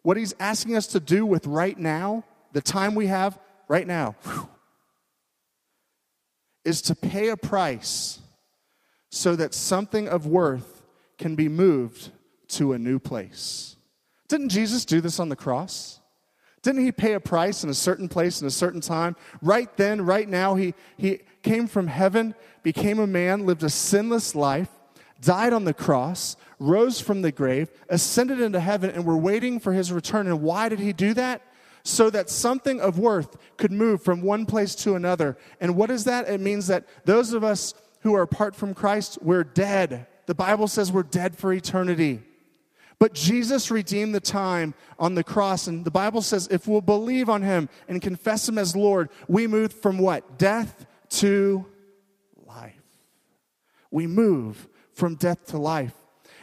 What 0.03 0.17
he's 0.17 0.35
asking 0.39 0.77
us 0.77 0.87
to 0.89 1.01
do 1.01 1.25
with 1.25 1.47
right 1.47 1.79
now, 1.79 2.25
the 2.53 2.61
time 2.61 2.95
we 2.95 3.07
have 3.07 3.39
right 3.69 3.87
now, 3.87 4.17
is 6.65 6.83
to 6.83 6.95
pay 6.95 7.29
a 7.29 7.37
price 7.37 8.21
so 9.11 9.37
that 9.37 9.55
something 9.55 10.09
of 10.09 10.27
worth 10.27 10.83
can 11.19 11.35
be 11.35 11.49
moved 11.49 12.11
to 12.49 12.73
a 12.73 12.79
new 12.79 12.99
place. 12.99 13.77
Didn't 14.29 14.51
Jesus 14.51 14.85
do 14.85 15.01
this 15.01 15.21
on 15.21 15.29
the 15.29 15.37
cross? 15.37 16.01
Didn't 16.63 16.85
he 16.85 16.93
pay 16.93 17.15
a 17.15 17.21
price 17.21 17.65
in 17.65 17.71
a 17.71 17.75
certain 17.75 18.09
place 18.09 18.41
in 18.41 18.47
a 18.47 18.51
certain 18.51 18.81
time? 18.81 19.17
Right 19.41 19.75
then, 19.77 20.03
right 20.03 20.29
now, 20.29 20.55
he, 20.55 20.75
he 20.97 21.21
came 21.43 21.67
from 21.67 21.89
heaven, 21.89 22.35
became 22.63 22.99
a 22.99 23.07
man, 23.07 23.47
lived 23.47 23.63
a 23.63 23.71
sinless 23.71 24.35
life, 24.35 24.69
died 25.21 25.53
on 25.53 25.65
the 25.65 25.75
cross, 25.75 26.37
rose 26.59 27.01
from 27.01 27.23
the 27.23 27.33
grave, 27.33 27.71
ascended 27.89 28.41
into 28.41 28.61
heaven, 28.61 28.91
and 28.91 29.05
we're 29.05 29.17
waiting 29.17 29.59
for 29.59 29.73
his 29.73 29.93
return. 29.93 30.27
And 30.27 30.43
why 30.43 30.69
did 30.69 30.81
he 30.81 30.93
do 30.93 31.15
that? 31.15 31.43
So 31.85 32.11
that 32.11 32.31
something 32.31 32.81
of 32.81 32.99
worth 32.99 33.37
could 33.57 33.73
move 33.73 34.03
from 34.03 34.23
one 34.23 34.47
place 34.47 34.75
to 34.77 34.95
another. 34.95 35.37
And 35.61 35.77
what 35.77 35.91
is 35.91 36.05
that? 36.05 36.29
It 36.29 36.41
means 36.41 36.69
that 36.69 36.87
those 37.05 37.33
of 37.33 37.43
us 37.43 37.75
who 38.01 38.15
are 38.15 38.23
apart 38.23 38.55
from 38.55 38.75
Christ, 38.75 39.19
we're 39.21 39.45
dead. 39.45 40.07
The 40.27 40.35
Bible 40.35 40.69
says 40.69 40.93
we're 40.93 41.03
dead 41.03 41.37
for 41.37 41.53
eternity. 41.53 42.23
But 43.01 43.15
Jesus 43.15 43.69
redeemed 43.73 44.15
the 44.15 44.21
time 44.21 44.75
on 44.97 45.17
the 45.17 45.25
cross. 45.25 45.67
And 45.67 45.85
the 45.85 45.91
Bible 45.91 46.23
says 46.23 46.47
if 46.53 46.69
we'll 46.69 46.81
believe 46.81 47.29
on 47.29 47.43
him 47.43 47.69
and 47.89 48.01
confess 48.01 48.49
him 48.49 48.59
as 48.59 48.77
Lord, 48.77 49.11
we 49.27 49.49
move 49.49 49.73
from 49.73 49.99
what? 49.99 50.39
Death 50.39 50.87
to. 51.11 51.67
We 53.93 54.09
move 54.09 54.67
from 54.93 55.15
death 55.15 55.47
to 55.47 55.59
life. 55.59 55.95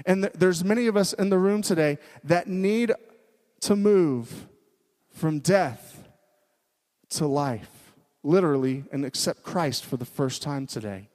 And 0.05 0.23
th- 0.23 0.33
there's 0.33 0.63
many 0.63 0.87
of 0.87 0.95
us 0.95 1.11
in 1.11 1.29
the 1.29 1.37
room 1.37 1.61
today 1.61 1.97
that 2.23 2.47
need 2.47 2.93
to 3.61 3.75
move 3.75 4.47
from 5.11 5.39
death 5.39 6.07
to 7.09 7.27
life, 7.27 7.93
literally, 8.23 8.85
and 8.91 9.03
accept 9.03 9.43
Christ 9.43 9.83
for 9.83 9.97
the 9.97 10.05
first 10.05 10.41
time 10.41 10.65
today. 10.65 11.09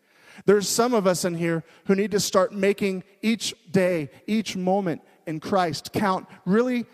There's 0.45 0.69
some 0.69 0.93
of 0.93 1.07
us 1.07 1.25
in 1.25 1.35
here 1.35 1.65
who 1.87 1.95
need 1.95 2.11
to 2.11 2.21
start 2.21 2.53
making 2.53 3.05
each 3.23 3.55
day, 3.71 4.11
each 4.27 4.57
moment 4.57 5.01
in 5.27 5.41
Christ 5.41 5.93
count, 5.93 6.27
really 6.45 6.87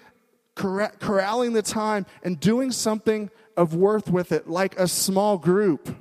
corralling 0.55 1.55
the 1.55 1.62
time 1.62 2.07
and 2.22 2.38
doing 2.38 2.70
something 2.70 3.31
of 3.57 3.74
worth 3.74 4.11
with 4.11 4.33
it, 4.33 4.48
like 4.48 4.79
a 4.79 4.87
small 4.87 5.38
group, 5.38 5.96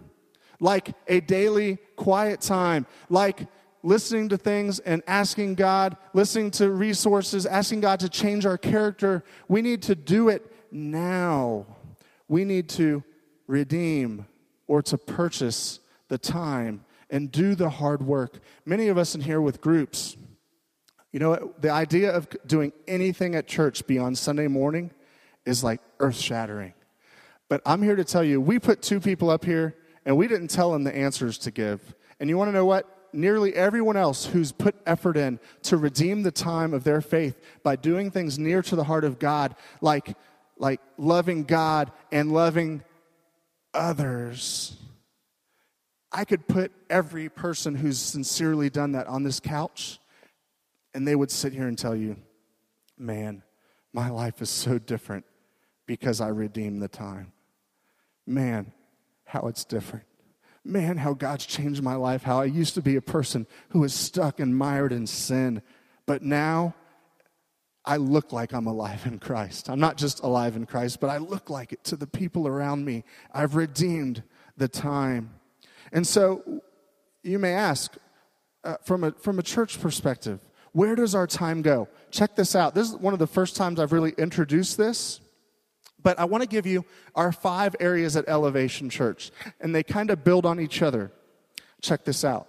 like 0.59 0.93
a 1.07 1.21
daily 1.21 1.77
quiet 1.99 2.39
time, 2.39 2.85
like 3.09 3.45
listening 3.83 4.29
to 4.29 4.37
things 4.37 4.79
and 4.79 5.03
asking 5.05 5.55
God, 5.55 5.97
listening 6.13 6.49
to 6.51 6.71
resources, 6.71 7.45
asking 7.45 7.81
God 7.81 7.99
to 7.99 8.09
change 8.09 8.45
our 8.45 8.57
character. 8.57 9.23
We 9.49 9.61
need 9.61 9.81
to 9.83 9.95
do 9.95 10.29
it 10.29 10.49
now. 10.71 11.65
We 12.29 12.45
need 12.45 12.69
to 12.69 13.03
redeem 13.47 14.25
or 14.67 14.81
to 14.83 14.97
purchase 14.97 15.81
the 16.07 16.17
time 16.17 16.85
and 17.09 17.31
do 17.31 17.53
the 17.53 17.69
hard 17.69 18.01
work. 18.01 18.39
Many 18.65 18.87
of 18.87 18.97
us 18.97 19.13
in 19.13 19.21
here 19.21 19.41
with 19.41 19.59
groups, 19.59 20.15
you 21.11 21.19
know, 21.19 21.53
the 21.59 21.69
idea 21.69 22.15
of 22.15 22.29
doing 22.45 22.71
anything 22.87 23.35
at 23.35 23.45
church 23.45 23.85
beyond 23.87 24.17
Sunday 24.17 24.47
morning 24.47 24.91
is 25.45 25.63
like 25.63 25.81
earth 25.99 26.15
shattering. 26.15 26.73
But 27.49 27.61
I'm 27.65 27.81
here 27.81 27.95
to 27.95 28.05
tell 28.05 28.23
you, 28.23 28.39
we 28.39 28.57
put 28.59 28.81
two 28.81 28.99
people 28.99 29.29
up 29.29 29.43
here 29.43 29.75
and 30.09 30.17
we 30.17 30.27
didn't 30.27 30.47
tell 30.47 30.71
them 30.71 30.83
the 30.83 30.95
answers 30.95 31.37
to 31.37 31.51
give. 31.51 31.93
And 32.19 32.31
you 32.31 32.35
want 32.35 32.47
to 32.47 32.51
know 32.51 32.65
what? 32.65 33.11
Nearly 33.13 33.53
everyone 33.53 33.95
else 33.95 34.25
who's 34.25 34.51
put 34.51 34.73
effort 34.87 35.15
in 35.15 35.39
to 35.61 35.77
redeem 35.77 36.23
the 36.23 36.31
time 36.31 36.73
of 36.73 36.83
their 36.83 36.99
faith 36.99 37.39
by 37.61 37.75
doing 37.75 38.09
things 38.09 38.39
near 38.39 38.63
to 38.63 38.75
the 38.75 38.85
heart 38.85 39.03
of 39.03 39.19
God, 39.19 39.55
like, 39.81 40.17
like 40.57 40.81
loving 40.97 41.43
God 41.43 41.91
and 42.11 42.31
loving 42.31 42.83
others. 43.71 44.75
I 46.11 46.25
could 46.25 46.47
put 46.47 46.71
every 46.89 47.29
person 47.29 47.75
who's 47.75 47.99
sincerely 47.99 48.71
done 48.71 48.93
that 48.93 49.05
on 49.05 49.21
this 49.21 49.39
couch, 49.39 49.99
and 50.95 51.07
they 51.07 51.15
would 51.15 51.29
sit 51.29 51.53
here 51.53 51.67
and 51.67 51.77
tell 51.77 51.95
you, 51.95 52.15
man, 52.97 53.43
my 53.93 54.09
life 54.09 54.41
is 54.41 54.49
so 54.49 54.79
different 54.79 55.25
because 55.85 56.19
I 56.19 56.29
redeemed 56.29 56.81
the 56.81 56.87
time. 56.87 57.31
Man, 58.25 58.71
how 59.29 59.41
it's 59.41 59.63
different. 59.63 60.05
Man, 60.65 60.97
how 60.97 61.13
God's 61.13 61.45
changed 61.45 61.83
my 61.83 61.93
life. 61.93 62.23
How 62.23 62.41
I 62.41 62.45
used 62.45 62.73
to 62.73 62.81
be 62.81 62.95
a 62.95 63.01
person 63.01 63.45
who 63.69 63.81
was 63.81 63.93
stuck 63.93 64.39
and 64.39 64.57
mired 64.57 64.91
in 64.91 65.05
sin, 65.05 65.61
but 66.07 66.23
now 66.23 66.73
I 67.85 67.97
look 67.97 68.33
like 68.33 68.53
I'm 68.53 68.65
alive 68.65 69.05
in 69.05 69.19
Christ. 69.19 69.69
I'm 69.69 69.79
not 69.79 69.97
just 69.97 70.23
alive 70.23 70.55
in 70.55 70.65
Christ, 70.65 70.99
but 70.99 71.11
I 71.11 71.17
look 71.17 71.49
like 71.49 71.71
it 71.71 71.83
to 71.85 71.95
the 71.95 72.07
people 72.07 72.47
around 72.47 72.85
me. 72.85 73.03
I've 73.31 73.55
redeemed 73.55 74.23
the 74.57 74.67
time. 74.67 75.35
And 75.91 76.07
so 76.07 76.61
you 77.21 77.37
may 77.37 77.53
ask, 77.53 77.95
uh, 78.63 78.77
from, 78.83 79.03
a, 79.03 79.11
from 79.11 79.37
a 79.37 79.43
church 79.43 79.79
perspective, 79.79 80.39
where 80.71 80.95
does 80.95 81.13
our 81.13 81.27
time 81.27 81.61
go? 81.61 81.87
Check 82.09 82.35
this 82.35 82.55
out. 82.55 82.73
This 82.73 82.89
is 82.89 82.95
one 82.95 83.13
of 83.13 83.19
the 83.19 83.27
first 83.27 83.55
times 83.55 83.79
I've 83.79 83.93
really 83.93 84.13
introduced 84.17 84.75
this. 84.75 85.21
But 86.01 86.19
I 86.19 86.25
want 86.25 86.43
to 86.43 86.49
give 86.49 86.65
you 86.65 86.85
our 87.15 87.31
five 87.31 87.75
areas 87.79 88.15
at 88.15 88.27
Elevation 88.27 88.89
Church, 88.89 89.31
and 89.59 89.73
they 89.73 89.83
kind 89.83 90.09
of 90.09 90.23
build 90.23 90.45
on 90.45 90.59
each 90.59 90.81
other. 90.81 91.11
Check 91.81 92.05
this 92.05 92.23
out. 92.23 92.47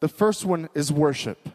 The 0.00 0.08
first 0.08 0.44
one 0.44 0.68
is 0.74 0.92
worship. 0.92 1.48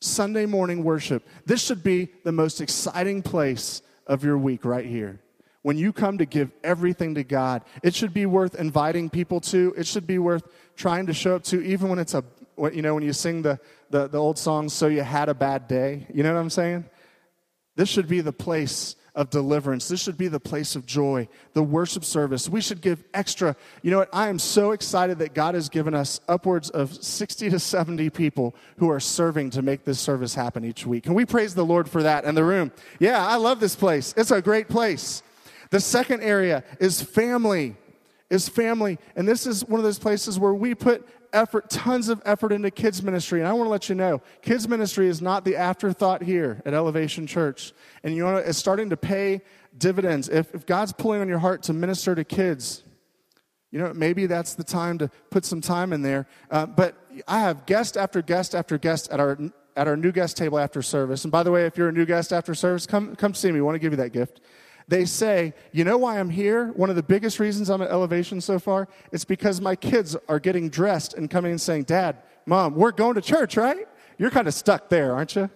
Sunday 0.00 0.46
morning 0.46 0.82
worship. 0.82 1.26
This 1.46 1.62
should 1.62 1.82
be 1.82 2.08
the 2.24 2.32
most 2.32 2.60
exciting 2.60 3.22
place 3.22 3.82
of 4.06 4.24
your 4.24 4.36
week 4.36 4.64
right 4.64 4.84
here. 4.84 5.20
When 5.62 5.78
you 5.78 5.92
come 5.92 6.18
to 6.18 6.26
give 6.26 6.50
everything 6.64 7.14
to 7.14 7.22
God, 7.22 7.62
it 7.84 7.94
should 7.94 8.12
be 8.12 8.26
worth 8.26 8.56
inviting 8.56 9.08
people 9.08 9.40
to. 9.42 9.72
It 9.76 9.86
should 9.86 10.06
be 10.06 10.18
worth 10.18 10.42
trying 10.74 11.06
to 11.06 11.14
show 11.14 11.36
up 11.36 11.44
to, 11.44 11.62
even 11.62 11.88
when 11.88 12.00
it's 12.00 12.14
a, 12.14 12.24
you 12.72 12.82
know, 12.82 12.94
when 12.94 13.04
you 13.04 13.12
sing 13.12 13.42
the, 13.42 13.60
the, 13.90 14.08
the 14.08 14.18
old 14.18 14.38
songs, 14.38 14.72
So 14.72 14.88
You 14.88 15.02
Had 15.02 15.28
a 15.28 15.34
Bad 15.34 15.68
Day. 15.68 16.06
You 16.12 16.24
know 16.24 16.34
what 16.34 16.40
I'm 16.40 16.50
saying? 16.50 16.84
This 17.76 17.88
should 17.88 18.08
be 18.08 18.20
the 18.20 18.32
place 18.32 18.96
of 19.14 19.28
deliverance. 19.28 19.88
This 19.88 20.02
should 20.02 20.16
be 20.16 20.28
the 20.28 20.40
place 20.40 20.74
of 20.74 20.86
joy, 20.86 21.28
the 21.52 21.62
worship 21.62 22.04
service. 22.04 22.48
We 22.48 22.60
should 22.60 22.80
give 22.80 23.04
extra. 23.12 23.56
You 23.82 23.90
know 23.90 23.98
what? 23.98 24.08
I 24.12 24.28
am 24.28 24.38
so 24.38 24.72
excited 24.72 25.18
that 25.18 25.34
God 25.34 25.54
has 25.54 25.68
given 25.68 25.94
us 25.94 26.20
upwards 26.28 26.70
of 26.70 26.94
60 26.94 27.50
to 27.50 27.58
70 27.58 28.10
people 28.10 28.54
who 28.78 28.90
are 28.90 29.00
serving 29.00 29.50
to 29.50 29.62
make 29.62 29.84
this 29.84 30.00
service 30.00 30.34
happen 30.34 30.64
each 30.64 30.86
week. 30.86 31.04
Can 31.04 31.14
we 31.14 31.26
praise 31.26 31.54
the 31.54 31.64
Lord 31.64 31.90
for 31.90 32.02
that 32.02 32.24
in 32.24 32.34
the 32.34 32.44
room? 32.44 32.72
Yeah, 32.98 33.24
I 33.26 33.36
love 33.36 33.60
this 33.60 33.76
place. 33.76 34.14
It's 34.16 34.30
a 34.30 34.40
great 34.40 34.68
place. 34.68 35.22
The 35.70 35.80
second 35.80 36.22
area 36.22 36.64
is 36.80 37.02
family. 37.02 37.76
Is 38.30 38.48
family. 38.48 38.98
And 39.14 39.28
this 39.28 39.46
is 39.46 39.62
one 39.66 39.78
of 39.78 39.84
those 39.84 39.98
places 39.98 40.38
where 40.38 40.54
we 40.54 40.74
put 40.74 41.06
effort, 41.32 41.70
tons 41.70 42.08
of 42.08 42.22
effort 42.24 42.52
into 42.52 42.70
kids 42.70 43.02
ministry. 43.02 43.40
And 43.40 43.48
I 43.48 43.52
want 43.52 43.66
to 43.66 43.70
let 43.70 43.88
you 43.88 43.94
know, 43.94 44.22
kids 44.42 44.68
ministry 44.68 45.08
is 45.08 45.22
not 45.22 45.44
the 45.44 45.56
afterthought 45.56 46.22
here 46.22 46.62
at 46.64 46.74
Elevation 46.74 47.26
Church. 47.26 47.72
And 48.02 48.14
you 48.14 48.24
know, 48.24 48.36
it's 48.36 48.58
starting 48.58 48.90
to 48.90 48.96
pay 48.96 49.42
dividends. 49.76 50.28
If, 50.28 50.54
if 50.54 50.66
God's 50.66 50.92
pulling 50.92 51.20
on 51.20 51.28
your 51.28 51.38
heart 51.38 51.62
to 51.64 51.72
minister 51.72 52.14
to 52.14 52.24
kids, 52.24 52.82
you 53.70 53.78
know, 53.78 53.92
maybe 53.94 54.26
that's 54.26 54.54
the 54.54 54.64
time 54.64 54.98
to 54.98 55.10
put 55.30 55.44
some 55.44 55.60
time 55.60 55.92
in 55.92 56.02
there. 56.02 56.26
Uh, 56.50 56.66
but 56.66 56.96
I 57.26 57.40
have 57.40 57.66
guest 57.66 57.96
after 57.96 58.20
guest 58.20 58.54
after 58.54 58.78
guest 58.78 59.10
at 59.10 59.20
our 59.20 59.38
at 59.74 59.88
our 59.88 59.96
new 59.96 60.12
guest 60.12 60.36
table 60.36 60.58
after 60.58 60.82
service. 60.82 61.24
And 61.24 61.32
by 61.32 61.42
the 61.42 61.50
way, 61.50 61.64
if 61.64 61.78
you're 61.78 61.88
a 61.88 61.92
new 61.92 62.04
guest 62.04 62.32
after 62.32 62.54
service, 62.54 62.86
come 62.86 63.16
come 63.16 63.32
see 63.32 63.48
me. 63.48 63.54
We 63.54 63.62
want 63.62 63.76
to 63.76 63.78
give 63.78 63.92
you 63.92 63.96
that 63.96 64.12
gift 64.12 64.40
they 64.88 65.04
say, 65.04 65.54
You 65.72 65.84
know 65.84 65.98
why 65.98 66.18
I'm 66.18 66.30
here? 66.30 66.68
One 66.72 66.90
of 66.90 66.96
the 66.96 67.02
biggest 67.02 67.38
reasons 67.38 67.70
I'm 67.70 67.82
at 67.82 67.90
Elevation 67.90 68.40
so 68.40 68.58
far? 68.58 68.88
It's 69.10 69.24
because 69.24 69.60
my 69.60 69.76
kids 69.76 70.16
are 70.28 70.40
getting 70.40 70.68
dressed 70.68 71.14
and 71.14 71.30
coming 71.30 71.50
and 71.52 71.60
saying, 71.60 71.84
Dad, 71.84 72.16
Mom, 72.46 72.74
we're 72.74 72.92
going 72.92 73.14
to 73.14 73.20
church, 73.20 73.56
right? 73.56 73.86
You're 74.18 74.30
kind 74.30 74.48
of 74.48 74.54
stuck 74.54 74.88
there, 74.88 75.14
aren't 75.14 75.36
you? 75.36 75.50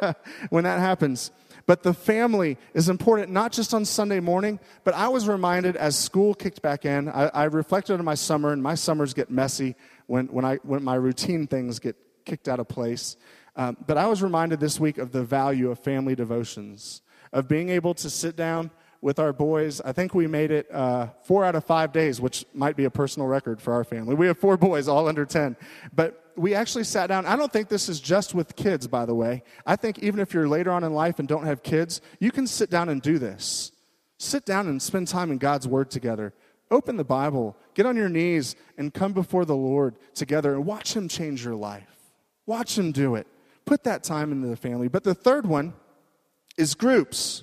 when 0.50 0.64
that 0.64 0.78
happens. 0.78 1.30
But 1.66 1.82
the 1.82 1.94
family 1.94 2.58
is 2.74 2.88
important, 2.88 3.30
not 3.30 3.52
just 3.52 3.72
on 3.72 3.84
Sunday 3.84 4.20
morning, 4.20 4.58
but 4.84 4.94
I 4.94 5.08
was 5.08 5.28
reminded 5.28 5.76
as 5.76 5.96
school 5.96 6.34
kicked 6.34 6.60
back 6.60 6.84
in, 6.84 7.08
I, 7.08 7.28
I 7.28 7.44
reflected 7.44 7.98
on 7.98 8.04
my 8.04 8.14
summer, 8.14 8.52
and 8.52 8.62
my 8.62 8.74
summers 8.74 9.14
get 9.14 9.30
messy 9.30 9.76
when, 10.06 10.26
when, 10.26 10.44
I, 10.44 10.56
when 10.56 10.82
my 10.82 10.96
routine 10.96 11.46
things 11.46 11.78
get 11.78 11.96
kicked 12.24 12.48
out 12.48 12.58
of 12.60 12.68
place. 12.68 13.16
Um, 13.54 13.76
but 13.86 13.96
I 13.96 14.06
was 14.06 14.22
reminded 14.22 14.60
this 14.60 14.80
week 14.80 14.98
of 14.98 15.12
the 15.12 15.22
value 15.22 15.70
of 15.70 15.78
family 15.78 16.14
devotions 16.14 17.02
of 17.32 17.48
being 17.48 17.68
able 17.68 17.94
to 17.94 18.10
sit 18.10 18.36
down 18.36 18.70
with 19.00 19.18
our 19.18 19.32
boys. 19.32 19.80
I 19.80 19.92
think 19.92 20.14
we 20.14 20.26
made 20.26 20.50
it 20.50 20.72
uh, 20.72 21.08
four 21.24 21.44
out 21.44 21.54
of 21.54 21.64
five 21.64 21.92
days, 21.92 22.20
which 22.20 22.46
might 22.54 22.76
be 22.76 22.84
a 22.84 22.90
personal 22.90 23.28
record 23.28 23.60
for 23.60 23.72
our 23.72 23.84
family. 23.84 24.14
We 24.14 24.28
have 24.28 24.38
four 24.38 24.56
boys, 24.56 24.88
all 24.88 25.08
under 25.08 25.26
10. 25.26 25.56
But 25.94 26.22
we 26.36 26.54
actually 26.54 26.84
sat 26.84 27.08
down. 27.08 27.26
I 27.26 27.36
don't 27.36 27.52
think 27.52 27.68
this 27.68 27.88
is 27.88 28.00
just 28.00 28.34
with 28.34 28.56
kids, 28.56 28.86
by 28.86 29.04
the 29.04 29.14
way. 29.14 29.42
I 29.66 29.76
think 29.76 29.98
even 29.98 30.20
if 30.20 30.32
you're 30.32 30.48
later 30.48 30.70
on 30.70 30.84
in 30.84 30.94
life 30.94 31.18
and 31.18 31.28
don't 31.28 31.44
have 31.44 31.62
kids, 31.62 32.00
you 32.20 32.30
can 32.30 32.46
sit 32.46 32.70
down 32.70 32.88
and 32.88 33.02
do 33.02 33.18
this. 33.18 33.72
Sit 34.18 34.46
down 34.46 34.68
and 34.68 34.80
spend 34.80 35.08
time 35.08 35.32
in 35.32 35.38
God's 35.38 35.66
Word 35.66 35.90
together. 35.90 36.32
Open 36.70 36.96
the 36.96 37.04
Bible, 37.04 37.56
get 37.74 37.84
on 37.84 37.96
your 37.96 38.08
knees, 38.08 38.56
and 38.78 38.94
come 38.94 39.12
before 39.12 39.44
the 39.44 39.56
Lord 39.56 39.96
together 40.14 40.54
and 40.54 40.64
watch 40.64 40.96
Him 40.96 41.08
change 41.08 41.44
your 41.44 41.56
life. 41.56 41.88
Watch 42.46 42.78
Him 42.78 42.92
do 42.92 43.16
it. 43.16 43.26
Put 43.64 43.84
that 43.84 44.02
time 44.04 44.32
into 44.32 44.48
the 44.48 44.56
family. 44.56 44.88
But 44.88 45.04
the 45.04 45.14
third 45.14 45.44
one, 45.44 45.74
is 46.56 46.74
groups. 46.74 47.42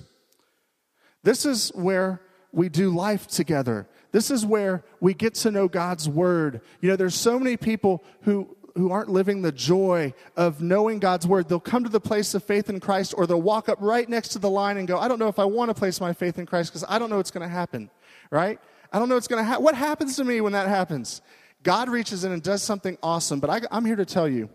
This 1.22 1.44
is 1.44 1.70
where 1.74 2.20
we 2.52 2.68
do 2.68 2.90
life 2.90 3.26
together. 3.26 3.86
This 4.12 4.30
is 4.30 4.44
where 4.44 4.82
we 5.00 5.14
get 5.14 5.34
to 5.36 5.50
know 5.50 5.68
God's 5.68 6.08
word. 6.08 6.60
You 6.80 6.90
know, 6.90 6.96
there's 6.96 7.14
so 7.14 7.38
many 7.38 7.56
people 7.56 8.02
who 8.22 8.56
who 8.76 8.90
aren't 8.90 9.08
living 9.08 9.42
the 9.42 9.52
joy 9.52 10.14
of 10.36 10.62
knowing 10.62 11.00
God's 11.00 11.26
word. 11.26 11.48
They'll 11.48 11.60
come 11.60 11.84
to 11.84 11.90
the 11.90 12.00
place 12.00 12.34
of 12.34 12.44
faith 12.44 12.70
in 12.70 12.80
Christ 12.80 13.14
or 13.16 13.26
they'll 13.26 13.42
walk 13.42 13.68
up 13.68 13.78
right 13.80 14.08
next 14.08 14.28
to 14.30 14.38
the 14.38 14.50
line 14.50 14.76
and 14.76 14.86
go, 14.86 14.98
I 14.98 15.08
don't 15.08 15.18
know 15.18 15.28
if 15.28 15.38
I 15.38 15.44
want 15.44 15.70
to 15.70 15.74
place 15.74 16.00
my 16.00 16.12
faith 16.12 16.38
in 16.38 16.46
Christ 16.46 16.70
because 16.70 16.84
I 16.88 16.98
don't 16.98 17.10
know 17.10 17.16
what's 17.16 17.30
going 17.30 17.46
to 17.46 17.52
happen, 17.52 17.90
right? 18.30 18.58
I 18.92 18.98
don't 18.98 19.08
know 19.08 19.16
what's 19.16 19.28
going 19.28 19.42
to 19.42 19.44
happen. 19.44 19.64
What 19.64 19.74
happens 19.74 20.16
to 20.16 20.24
me 20.24 20.40
when 20.40 20.52
that 20.52 20.68
happens? 20.68 21.20
God 21.62 21.88
reaches 21.88 22.24
in 22.24 22.32
and 22.32 22.42
does 22.42 22.62
something 22.62 22.96
awesome, 23.02 23.40
but 23.40 23.50
I, 23.50 23.60
I'm 23.70 23.84
here 23.84 23.96
to 23.96 24.06
tell 24.06 24.28
you 24.28 24.48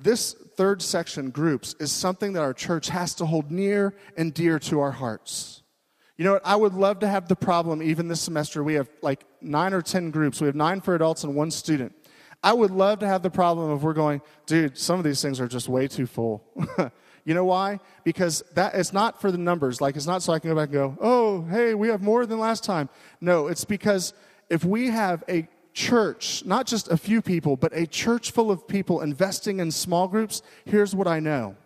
this 0.00 0.34
third 0.56 0.82
section, 0.82 1.30
groups, 1.30 1.74
is 1.80 1.92
something 1.92 2.32
that 2.34 2.42
our 2.42 2.54
church 2.54 2.88
has 2.88 3.14
to 3.16 3.26
hold 3.26 3.50
near 3.50 3.94
and 4.16 4.32
dear 4.32 4.58
to 4.60 4.80
our 4.80 4.92
hearts. 4.92 5.62
You 6.16 6.24
know 6.24 6.32
what? 6.34 6.42
I 6.44 6.56
would 6.56 6.74
love 6.74 6.98
to 7.00 7.08
have 7.08 7.28
the 7.28 7.36
problem, 7.36 7.82
even 7.82 8.08
this 8.08 8.20
semester, 8.20 8.64
we 8.64 8.74
have 8.74 8.88
like 9.02 9.24
nine 9.40 9.72
or 9.72 9.82
10 9.82 10.10
groups. 10.10 10.40
We 10.40 10.46
have 10.46 10.56
nine 10.56 10.80
for 10.80 10.94
adults 10.94 11.22
and 11.24 11.34
one 11.34 11.50
student. 11.50 11.94
I 12.42 12.52
would 12.52 12.70
love 12.70 13.00
to 13.00 13.06
have 13.06 13.22
the 13.22 13.30
problem 13.30 13.70
of 13.70 13.82
we're 13.82 13.94
going, 13.94 14.20
dude, 14.46 14.78
some 14.78 14.98
of 14.98 15.04
these 15.04 15.20
things 15.22 15.40
are 15.40 15.48
just 15.48 15.68
way 15.68 15.88
too 15.88 16.06
full. 16.06 16.44
you 17.24 17.34
know 17.34 17.44
why? 17.44 17.80
Because 18.04 18.42
that 18.54 18.74
it's 18.74 18.92
not 18.92 19.20
for 19.20 19.30
the 19.30 19.38
numbers. 19.38 19.80
Like 19.80 19.96
it's 19.96 20.06
not 20.06 20.22
so 20.22 20.32
I 20.32 20.38
can 20.38 20.50
go 20.50 20.56
back 20.56 20.68
and 20.68 20.74
go, 20.74 20.98
oh, 21.00 21.42
hey, 21.42 21.74
we 21.74 21.88
have 21.88 22.02
more 22.02 22.26
than 22.26 22.38
last 22.38 22.64
time. 22.64 22.88
No, 23.20 23.48
it's 23.48 23.64
because 23.64 24.12
if 24.50 24.64
we 24.64 24.88
have 24.88 25.24
a 25.28 25.48
church, 25.78 26.44
not 26.44 26.66
just 26.66 26.90
a 26.90 26.96
few 26.96 27.22
people, 27.22 27.56
but 27.56 27.72
a 27.72 27.86
church 27.86 28.32
full 28.32 28.50
of 28.50 28.66
people 28.66 29.00
investing 29.00 29.60
in 29.60 29.70
small 29.70 30.08
groups, 30.08 30.42
here's 30.64 30.92
what 30.92 31.06
I 31.06 31.20
know. 31.20 31.56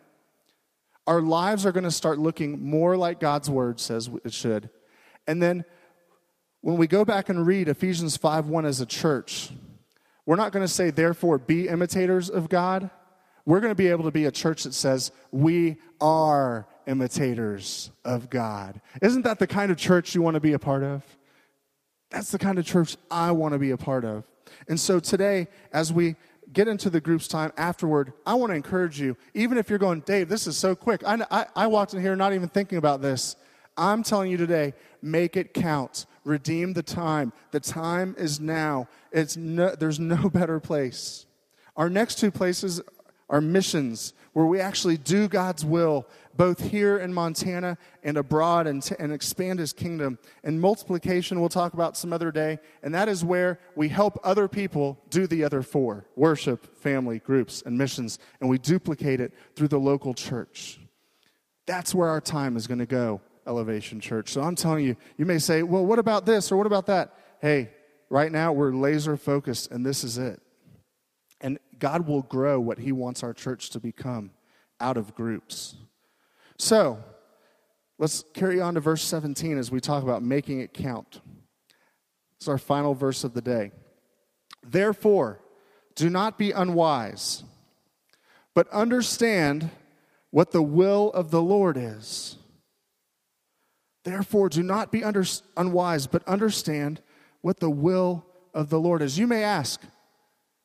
Our 1.07 1.23
lives 1.23 1.65
are 1.65 1.73
going 1.73 1.85
to 1.85 1.91
start 1.91 2.19
looking 2.19 2.63
more 2.63 2.97
like 2.97 3.19
God's 3.19 3.49
word 3.49 3.81
says 3.81 4.11
it 4.23 4.35
should. 4.35 4.69
And 5.27 5.43
then 5.43 5.65
when 6.61 6.77
we 6.77 6.87
go 6.87 7.07
back 7.07 7.31
and 7.31 7.47
read 7.47 7.69
Ephesians 7.69 8.19
5 8.19 8.49
1 8.49 8.67
as 8.67 8.83
a 8.83 8.87
church, 8.87 9.51
we're 10.27 10.37
not 10.37 10.53
going 10.53 10.65
to 10.65 10.73
say, 10.73 10.91
therefore, 10.91 11.39
be 11.39 11.67
imitators 11.67 12.29
of 12.29 12.51
God. 12.51 12.91
We're 13.47 13.61
going 13.61 13.73
to 13.73 13.75
be 13.75 13.89
able 13.89 14.05
to 14.05 14.13
be 14.13 14.27
a 14.27 14.31
church 14.31 14.65
that 14.65 14.75
says, 14.75 15.11
we 15.33 15.79
are 16.01 16.69
imitators 16.87 17.91
of 18.05 18.29
God. 18.29 18.81
Isn't 19.01 19.23
that 19.23 19.39
the 19.39 19.47
kind 19.47 19.73
of 19.73 19.79
church 19.79 20.15
you 20.15 20.21
want 20.21 20.35
to 20.35 20.41
be 20.41 20.53
a 20.53 20.59
part 20.59 20.85
of? 20.85 21.03
That's 22.13 22.31
the 22.31 22.39
kind 22.39 22.59
of 22.59 22.67
church 22.67 22.97
I 23.11 23.33
want 23.33 23.55
to 23.55 23.59
be 23.59 23.71
a 23.71 23.77
part 23.77 24.05
of. 24.05 24.25
And 24.69 24.79
so 24.79 25.01
today, 25.01 25.49
as 25.73 25.93
we 25.93 26.17
get 26.53 26.69
into 26.69 26.91
the 26.91 27.01
group's 27.01 27.27
time 27.27 27.53
afterward, 27.57 28.13
I 28.27 28.35
want 28.35 28.51
to 28.51 28.57
encourage 28.57 29.01
you, 29.01 29.17
even 29.33 29.57
if 29.57 29.71
you're 29.71 29.79
going, 29.79 30.01
Dave, 30.01 30.29
this 30.29 30.47
is 30.47 30.57
so 30.57 30.75
quick. 30.75 31.03
I, 31.07 31.25
I, 31.31 31.47
I 31.57 31.67
walked 31.67 31.95
in 31.95 32.03
here 32.03 32.15
not 32.15 32.35
even 32.35 32.49
thinking 32.49 32.77
about 32.77 33.01
this. 33.01 33.37
I'm 33.79 34.03
telling 34.03 34.31
you 34.31 34.37
today, 34.37 34.75
make 35.01 35.37
it 35.37 35.55
count. 35.55 36.05
Redeem 36.25 36.75
the 36.75 36.83
time. 36.83 37.33
The 37.51 37.61
time 37.61 38.15
is 38.19 38.39
now. 38.39 38.89
It's 39.11 39.37
no, 39.37 39.75
there's 39.75 39.99
no 39.99 40.29
better 40.33 40.61
place. 40.61 41.25
Our 41.77 41.89
next 41.89 42.19
two 42.19 42.31
places 42.31 42.83
are 43.31 43.41
missions, 43.41 44.13
where 44.35 44.45
we 44.45 44.61
actually 44.61 44.99
do 44.99 45.27
God's 45.27 45.65
will 45.65 46.07
both 46.37 46.71
here 46.71 46.99
in 46.99 47.13
Montana 47.13 47.77
and 48.03 48.17
abroad 48.17 48.67
and, 48.67 48.89
and 48.99 49.13
expand 49.13 49.59
his 49.59 49.73
kingdom. 49.73 50.19
And 50.43 50.61
multiplication, 50.61 51.41
we'll 51.41 51.49
talk 51.49 51.75
about 51.75 51.97
some 51.97 52.13
other 52.13 52.31
day. 52.31 52.59
And 52.83 52.95
that 52.95 53.09
is 53.09 53.25
where 53.25 53.59
we 53.77 53.89
help 53.89 54.19
other 54.25 54.49
people 54.49 54.99
do 55.11 55.27
the 55.27 55.45
other 55.45 55.63
four 55.63 56.07
worship, 56.17 56.77
family, 56.79 57.19
groups, 57.19 57.63
and 57.65 57.77
missions. 57.77 58.19
And 58.41 58.49
we 58.49 58.59
duplicate 58.59 59.21
it 59.21 59.33
through 59.55 59.69
the 59.69 59.81
local 59.81 60.15
church. 60.15 60.79
That's 61.67 61.95
where 61.95 62.09
our 62.09 62.21
time 62.21 62.57
is 62.57 62.67
going 62.67 62.81
to 62.81 62.87
go, 62.87 63.21
Elevation 63.47 64.01
Church. 64.01 64.31
So 64.31 64.43
I'm 64.43 64.57
telling 64.57 64.85
you, 64.85 64.97
you 65.17 65.27
may 65.27 65.39
say, 65.39 65.63
well, 65.63 65.85
what 65.85 65.99
about 65.99 66.27
this 66.27 66.51
or 66.51 66.57
what 66.57 66.67
about 66.67 66.87
that? 66.87 67.15
Hey, 67.41 67.71
right 68.11 68.33
now 68.33 68.53
we're 68.53 68.73
laser 68.73 69.17
focused 69.17 69.71
and 69.71 69.87
this 69.87 70.05
is 70.05 70.19
it. 70.19 70.41
And 71.41 71.59
God 71.79 72.07
will 72.07 72.23
grow 72.23 72.61
what 72.61 72.79
He 72.79 72.93
wants 72.93 73.23
our 73.23 73.33
church 73.33 73.71
to 73.71 73.81
become 73.81 74.31
out 74.81 74.97
of 74.97 75.15
groups. 75.15 75.77
So, 76.59 77.03
let's 77.99 78.25
carry 78.35 78.61
on 78.61 78.75
to 78.75 78.81
verse 78.81 79.03
17 79.03 79.59
as 79.59 79.71
we 79.71 79.81
talk 79.81 80.03
about 80.03 80.23
making 80.23 80.61
it 80.61 80.73
count. 80.73 81.21
It's 82.37 82.49
our 82.49 82.59
final 82.59 82.95
verse 82.95 83.25
of 83.25 83.35
the 83.35 83.41
day. 83.41 83.73
Therefore, 84.65 85.41
do 85.95 86.09
not 86.09 86.39
be 86.39 86.53
unwise, 86.53 87.45
but 88.55 88.69
understand 88.69 89.71
what 90.31 90.51
the 90.51 90.63
will 90.63 91.11
of 91.13 91.31
the 91.31 91.43
Lord 91.43 91.77
is. 91.77 92.39
Therefore, 94.05 94.49
do 94.49 94.63
not 94.63 94.91
be 94.91 95.05
under, 95.05 95.25
unwise, 95.57 96.07
but 96.07 96.27
understand 96.27 97.01
what 97.41 97.61
the 97.61 97.71
will 97.71 98.27
of 98.55 98.69
the 98.71 98.81
Lord 98.81 99.03
is. 99.03 99.19
You 99.19 99.27
may 99.27 99.45
ask, 99.45 99.81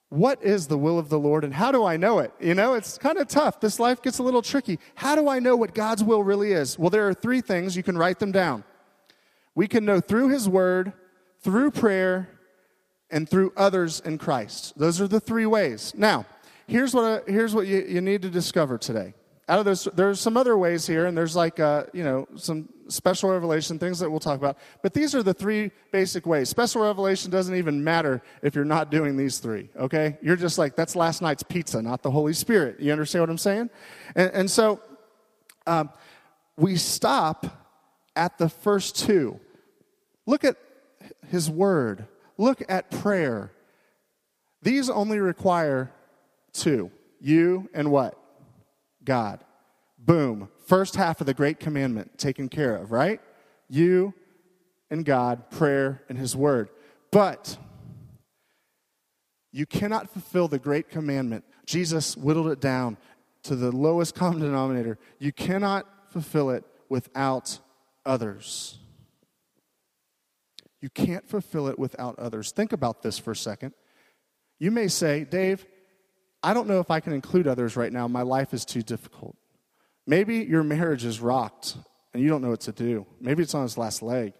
what 0.09 0.41
is 0.41 0.67
the 0.67 0.77
will 0.77 0.97
of 0.97 1.09
the 1.09 1.19
Lord 1.19 1.43
and 1.43 1.53
how 1.53 1.71
do 1.71 1.83
I 1.83 1.97
know 1.97 2.19
it? 2.19 2.31
You 2.39 2.53
know, 2.53 2.75
it's 2.75 2.97
kind 2.97 3.17
of 3.17 3.27
tough. 3.27 3.59
This 3.59 3.79
life 3.79 4.01
gets 4.01 4.19
a 4.19 4.23
little 4.23 4.41
tricky. 4.41 4.79
How 4.95 5.15
do 5.15 5.27
I 5.27 5.39
know 5.39 5.55
what 5.55 5.73
God's 5.73 6.03
will 6.03 6.23
really 6.23 6.53
is? 6.53 6.79
Well, 6.79 6.89
there 6.89 7.07
are 7.07 7.13
three 7.13 7.41
things. 7.41 7.75
You 7.75 7.83
can 7.83 7.97
write 7.97 8.19
them 8.19 8.31
down. 8.31 8.63
We 9.53 9.67
can 9.67 9.83
know 9.83 9.99
through 9.99 10.29
His 10.29 10.47
Word, 10.47 10.93
through 11.41 11.71
prayer, 11.71 12.29
and 13.09 13.27
through 13.27 13.53
others 13.57 13.99
in 13.99 14.17
Christ. 14.17 14.77
Those 14.77 15.01
are 15.01 15.07
the 15.07 15.19
three 15.19 15.45
ways. 15.45 15.93
Now, 15.95 16.25
here's 16.67 16.93
what, 16.93 17.03
I, 17.27 17.31
here's 17.31 17.53
what 17.53 17.67
you, 17.67 17.83
you 17.87 18.01
need 18.01 18.21
to 18.21 18.29
discover 18.29 18.77
today 18.77 19.13
out 19.49 19.59
of 19.59 19.65
those, 19.65 19.87
there's 19.95 20.19
some 20.19 20.35
other 20.35 20.57
ways 20.57 20.85
here, 20.85 21.05
and 21.05 21.17
there's 21.17 21.35
like, 21.35 21.59
uh, 21.59 21.85
you 21.93 22.03
know, 22.03 22.27
some 22.35 22.67
special 22.89 23.29
revelation 23.29 23.79
things 23.79 23.99
that 23.99 24.09
we'll 24.09 24.19
talk 24.19 24.37
about. 24.37 24.57
But 24.83 24.93
these 24.93 25.15
are 25.15 25.23
the 25.23 25.33
three 25.33 25.71
basic 25.91 26.25
ways. 26.25 26.49
Special 26.49 26.81
revelation 26.81 27.31
doesn't 27.31 27.55
even 27.55 27.83
matter 27.83 28.21
if 28.41 28.55
you're 28.55 28.65
not 28.65 28.91
doing 28.91 29.15
these 29.15 29.39
three, 29.39 29.69
okay? 29.77 30.17
You're 30.21 30.35
just 30.35 30.57
like, 30.57 30.75
that's 30.75 30.95
last 30.95 31.21
night's 31.21 31.43
pizza, 31.43 31.81
not 31.81 32.03
the 32.03 32.11
Holy 32.11 32.33
Spirit. 32.33 32.79
You 32.79 32.91
understand 32.91 33.23
what 33.23 33.29
I'm 33.29 33.37
saying? 33.37 33.69
And, 34.15 34.31
and 34.33 34.51
so 34.51 34.81
um, 35.65 35.91
we 36.57 36.75
stop 36.75 37.45
at 38.15 38.37
the 38.37 38.49
first 38.49 38.97
two. 38.97 39.39
Look 40.25 40.43
at 40.43 40.57
his 41.29 41.49
word, 41.49 42.05
look 42.37 42.61
at 42.67 42.91
prayer. 42.91 43.51
These 44.61 44.89
only 44.89 45.19
require 45.19 45.91
two 46.51 46.91
you 47.19 47.69
and 47.73 47.91
what? 47.91 48.17
God. 49.07 49.39
Boom. 49.97 50.49
First 50.67 50.97
half 50.97 51.21
of 51.21 51.27
the 51.27 51.33
great 51.33 51.61
commandment 51.61 52.17
taken 52.17 52.49
care 52.49 52.75
of, 52.75 52.91
right? 52.91 53.21
You 53.69 54.13
and 54.91 55.05
God, 55.05 55.49
prayer 55.49 56.03
and 56.09 56.17
His 56.17 56.35
Word. 56.35 56.69
But 57.09 57.57
you 59.53 59.65
cannot 59.65 60.11
fulfill 60.11 60.49
the 60.49 60.59
great 60.59 60.89
commandment. 60.89 61.45
Jesus 61.65 62.17
whittled 62.17 62.49
it 62.49 62.59
down 62.59 62.97
to 63.43 63.55
the 63.55 63.71
lowest 63.71 64.13
common 64.13 64.41
denominator. 64.41 64.99
You 65.19 65.31
cannot 65.31 65.87
fulfill 66.09 66.49
it 66.49 66.65
without 66.89 67.59
others. 68.05 68.77
You 70.81 70.89
can't 70.89 71.27
fulfill 71.27 71.69
it 71.69 71.79
without 71.79 72.19
others. 72.19 72.51
Think 72.51 72.73
about 72.73 73.03
this 73.03 73.17
for 73.17 73.31
a 73.31 73.35
second. 73.35 73.73
You 74.59 74.69
may 74.69 74.89
say, 74.89 75.23
Dave, 75.23 75.65
I 76.47 76.53
don't 76.53 76.69
know 76.69 76.79
if 76.79 76.89
I 76.89 77.01
can 77.01 77.11
include 77.11 77.45
others 77.45 77.75
right 77.75 77.91
now. 77.91 78.07
My 78.07 78.21
life 78.21 78.53
is 78.53 78.63
too 78.63 78.81
difficult. 78.81 79.35
Maybe 80.05 80.37
your 80.45 80.63
marriage 80.63 81.03
is 81.03 81.19
rocked 81.19 81.75
and 82.13 82.23
you 82.23 82.29
don't 82.29 82.41
know 82.41 82.51
what 82.51 82.61
to 82.61 82.71
do. 82.71 83.05
Maybe 83.19 83.43
it's 83.43 83.53
on 83.53 83.65
its 83.65 83.77
last 83.77 84.01
leg. 84.01 84.31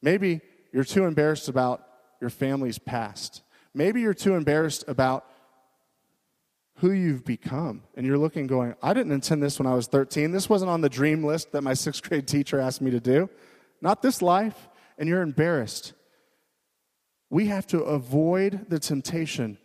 Maybe 0.00 0.40
you're 0.72 0.84
too 0.84 1.06
embarrassed 1.06 1.48
about 1.48 1.82
your 2.20 2.30
family's 2.30 2.78
past. 2.78 3.42
Maybe 3.74 4.00
you're 4.00 4.14
too 4.14 4.36
embarrassed 4.36 4.84
about 4.86 5.24
who 6.76 6.92
you've 6.92 7.24
become. 7.24 7.82
And 7.96 8.06
you're 8.06 8.16
looking, 8.16 8.46
going, 8.46 8.76
I 8.80 8.94
didn't 8.94 9.10
intend 9.10 9.42
this 9.42 9.58
when 9.58 9.66
I 9.66 9.74
was 9.74 9.88
13. 9.88 10.30
This 10.30 10.48
wasn't 10.48 10.70
on 10.70 10.82
the 10.82 10.88
dream 10.88 11.24
list 11.24 11.50
that 11.50 11.62
my 11.62 11.74
sixth 11.74 12.08
grade 12.08 12.28
teacher 12.28 12.60
asked 12.60 12.80
me 12.80 12.92
to 12.92 13.00
do. 13.00 13.28
Not 13.80 14.02
this 14.02 14.22
life. 14.22 14.68
And 14.96 15.08
you're 15.08 15.22
embarrassed. 15.22 15.94
We 17.28 17.46
have 17.46 17.66
to 17.68 17.80
avoid 17.80 18.66
the 18.68 18.78
temptation 18.78 19.58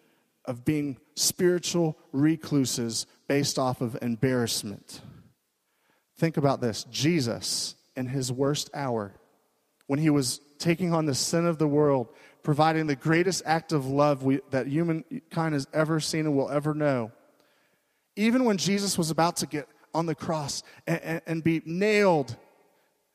of 0.45 0.65
being 0.65 0.97
spiritual 1.15 1.97
recluses 2.11 3.05
based 3.27 3.57
off 3.57 3.81
of 3.81 3.97
embarrassment. 4.01 5.01
Think 6.17 6.37
about 6.37 6.61
this 6.61 6.83
Jesus, 6.85 7.75
in 7.95 8.07
his 8.07 8.31
worst 8.31 8.69
hour, 8.73 9.13
when 9.87 9.99
he 9.99 10.09
was 10.09 10.39
taking 10.59 10.93
on 10.93 11.05
the 11.05 11.15
sin 11.15 11.45
of 11.45 11.57
the 11.57 11.67
world, 11.67 12.07
providing 12.41 12.87
the 12.87 12.95
greatest 12.95 13.43
act 13.45 13.71
of 13.71 13.85
love 13.85 14.23
we, 14.23 14.39
that 14.51 14.67
humankind 14.67 15.53
has 15.53 15.67
ever 15.73 15.99
seen 15.99 16.25
and 16.25 16.35
will 16.35 16.49
ever 16.49 16.73
know, 16.73 17.11
even 18.15 18.45
when 18.45 18.57
Jesus 18.57 18.97
was 18.97 19.09
about 19.09 19.37
to 19.37 19.47
get 19.47 19.67
on 19.93 20.05
the 20.05 20.15
cross 20.15 20.63
and, 20.87 21.01
and, 21.01 21.21
and 21.25 21.43
be 21.43 21.61
nailed 21.65 22.35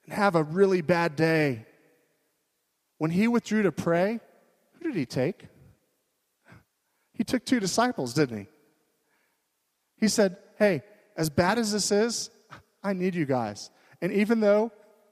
and 0.05 0.15
have 0.15 0.35
a 0.35 0.43
really 0.43 0.81
bad 0.81 1.17
day, 1.17 1.67
when 2.99 3.11
he 3.11 3.29
withdrew 3.29 3.63
to 3.63 3.73
pray, 3.73 4.19
who 4.73 4.89
did 4.89 4.97
he 4.97 5.07
take? 5.07 5.47
He 7.19 7.25
took 7.25 7.45
two 7.45 7.59
disciples, 7.59 8.15
didn't 8.15 8.39
he? 8.39 8.47
He 9.97 10.09
said, 10.09 10.37
Hey, 10.57 10.83
as 11.17 11.29
bad 11.29 11.59
as 11.59 11.73
this 11.73 11.91
is, 11.91 12.31
I 12.83 12.93
need 12.93 13.17
you 13.17 13.27
guys. 13.27 13.71
And 14.01 14.13
even 14.13 14.39
though 14.39 14.71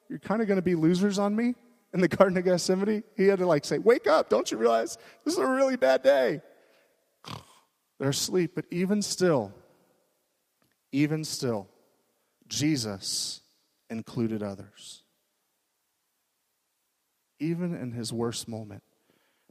you're 0.09 0.21
kind 0.21 0.41
of 0.41 0.47
going 0.47 0.57
to 0.57 0.63
be 0.63 0.77
losers 0.77 1.19
on 1.19 1.35
me 1.35 1.57
in 1.93 2.01
the 2.01 2.09
Garden 2.17 2.39
of 2.39 2.45
Gethsemane, 2.45 3.03
he 3.17 3.27
had 3.27 3.41
to 3.41 3.47
like 3.47 3.65
say, 3.65 3.79
Wake 3.79 4.07
up, 4.07 4.31
don't 4.31 4.51
you 4.51 4.57
realize 4.57 4.97
this 5.25 5.35
is 5.35 5.41
a 5.41 5.47
really 5.47 5.77
bad 5.77 6.05
day? 6.05 6.41
They're 7.99 8.11
asleep, 8.11 8.53
but 8.55 8.67
even 8.71 9.03
still, 9.03 9.53
even 10.93 11.25
still, 11.25 11.67
Jesus 12.47 13.41
included 13.91 14.45
others. 14.45 15.03
Even 17.41 17.75
in 17.75 17.91
his 17.91 18.13
worst 18.13 18.49
moment. 18.49 18.83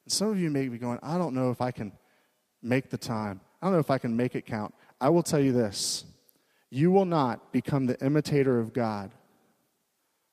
And 0.06 0.12
some 0.12 0.30
of 0.30 0.40
you 0.40 0.50
may 0.50 0.70
be 0.70 0.78
going, 0.78 1.00
I 1.04 1.18
don't 1.18 1.36
know 1.36 1.52
if 1.52 1.60
I 1.60 1.72
can 1.72 1.92
make 2.66 2.90
the 2.90 2.98
time. 2.98 3.40
I 3.62 3.68
don't 3.68 3.74
know 3.74 3.80
if 3.80 3.92
I 3.92 3.98
can 3.98 4.18
make 4.18 4.36
it 4.36 4.46
count. 4.46 4.74
I 5.00 5.10
will 5.10 5.24
tell 5.24 5.40
you 5.40 5.52
this 5.52 6.06
you 6.70 6.92
will 6.92 7.06
not 7.06 7.54
become 7.54 7.86
the 7.86 8.04
imitator 8.04 8.60
of 8.60 8.74
God 8.74 9.12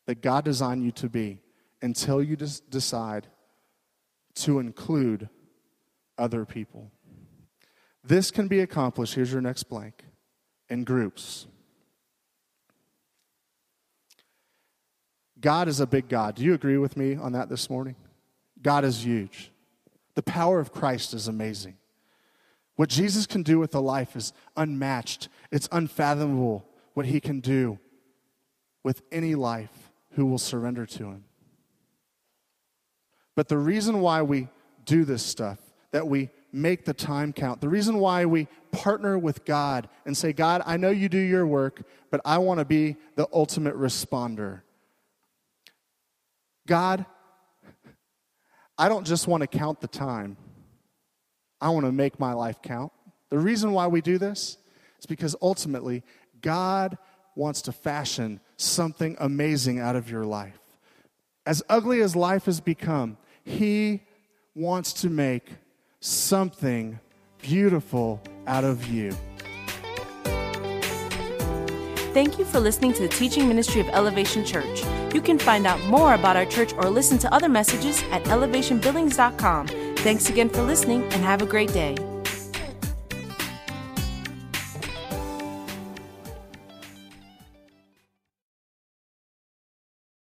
that 0.06 0.22
God 0.22 0.44
designed 0.44 0.84
you 0.84 0.90
to 0.92 1.08
be 1.08 1.40
until 1.80 2.22
you 2.22 2.36
just 2.36 2.70
decide 2.70 3.26
to 4.34 4.58
include 4.58 5.28
other 6.18 6.44
people. 6.44 6.90
This 8.02 8.30
can 8.30 8.48
be 8.48 8.60
accomplished, 8.60 9.14
here's 9.14 9.32
your 9.32 9.40
next 9.40 9.64
blank, 9.64 10.04
in 10.68 10.84
groups. 10.84 11.46
God 15.38 15.68
is 15.68 15.80
a 15.80 15.86
big 15.86 16.08
God. 16.08 16.36
Do 16.36 16.44
you 16.44 16.54
agree 16.54 16.78
with 16.78 16.96
me 16.96 17.14
on 17.14 17.32
that 17.32 17.48
this 17.48 17.68
morning? 17.68 17.96
God 18.60 18.84
is 18.84 19.04
huge. 19.04 19.50
The 20.14 20.22
power 20.22 20.60
of 20.60 20.72
Christ 20.72 21.14
is 21.14 21.26
amazing. 21.28 21.76
What 22.76 22.88
Jesus 22.88 23.26
can 23.26 23.42
do 23.42 23.58
with 23.58 23.74
a 23.74 23.80
life 23.80 24.16
is 24.16 24.32
unmatched, 24.56 25.28
it's 25.50 25.68
unfathomable 25.70 26.66
what 26.94 27.06
he 27.06 27.20
can 27.20 27.40
do 27.40 27.78
with 28.82 29.02
any 29.12 29.35
life 29.35 29.92
who 30.12 30.26
will 30.26 30.38
surrender 30.38 30.87
to 30.87 31.04
him. 31.04 31.24
But 33.35 33.48
the 33.48 33.58
reason 33.58 34.00
why 34.00 34.22
we 34.22 34.48
do 34.85 35.04
this 35.04 35.22
stuff, 35.22 35.58
that 35.90 36.06
we 36.06 36.30
make 36.52 36.85
the 36.85 36.92
time 36.92 37.32
count, 37.32 37.61
the 37.61 37.68
reason 37.68 37.98
why 37.98 38.26
we 38.26 38.46
partner 38.72 39.18
with 39.18 39.44
God 39.44 39.88
and 40.04 40.16
say, 40.16 40.32
God, 40.32 40.62
I 40.66 40.76
know 40.76 40.90
you 40.90 41.08
do 41.08 41.18
your 41.18 41.46
work, 41.46 41.82
but 42.11 42.20
I 42.24 42.38
want 42.38 42.58
to 42.58 42.64
be 42.64 42.96
the 43.16 43.28
ultimate 43.32 43.76
responder. 43.76 44.62
God, 46.66 47.06
I 48.76 48.88
don't 48.88 49.06
just 49.06 49.26
want 49.26 49.42
to 49.42 49.46
count 49.46 49.80
the 49.80 49.88
time, 49.88 50.37
I 51.62 51.70
want 51.70 51.87
to 51.87 51.92
make 51.92 52.18
my 52.18 52.33
life 52.33 52.61
count. 52.61 52.92
The 53.31 53.38
reason 53.38 53.72
why 53.72 53.87
we 53.87 54.01
do 54.01 54.18
this 54.18 54.59
is 54.98 55.07
because 55.07 55.37
ultimately, 55.40 56.03
God 56.42 56.98
wants 57.37 57.62
to 57.62 57.72
fashion 57.72 58.40
something 58.57 59.16
amazing 59.20 59.79
out 59.79 59.96
of 59.96 60.11
your 60.11 60.25
life. 60.25 60.59
As 61.46 61.62
ugly 61.68 62.03
as 62.03 62.14
life 62.16 62.46
has 62.46 62.61
become, 62.61 63.16
He 63.44 64.03
wants 64.55 64.92
to 64.94 65.09
make 65.09 65.51
something 66.01 66.98
beautiful 67.40 68.20
out 68.46 68.64
of 68.64 68.88
you. 68.88 69.12
Thank 72.12 72.38
you 72.38 72.44
for 72.44 72.61
listening 72.61 72.92
to 72.94 73.03
the 73.03 73.09
teaching 73.09 73.48
ministry 73.48 73.81
of 73.81 73.88
Elevation 73.88 74.44
Church. 74.44 74.83
You 75.14 75.22
can 75.22 75.38
find 75.38 75.66
out 75.66 75.83
more 75.85 76.12
about 76.12 76.37
our 76.37 76.44
church 76.44 76.75
or 76.75 76.90
listen 76.90 77.18
to 77.18 77.33
other 77.33 77.48
messages 77.48 78.03
at 78.11 78.22
elevationbillings.com. 78.25 79.91
Thanks 80.02 80.28
again 80.28 80.48
for 80.48 80.62
listening 80.62 81.04
and 81.04 81.22
have 81.22 81.42
a 81.42 81.46
great 81.46 81.72
day. 81.72 81.94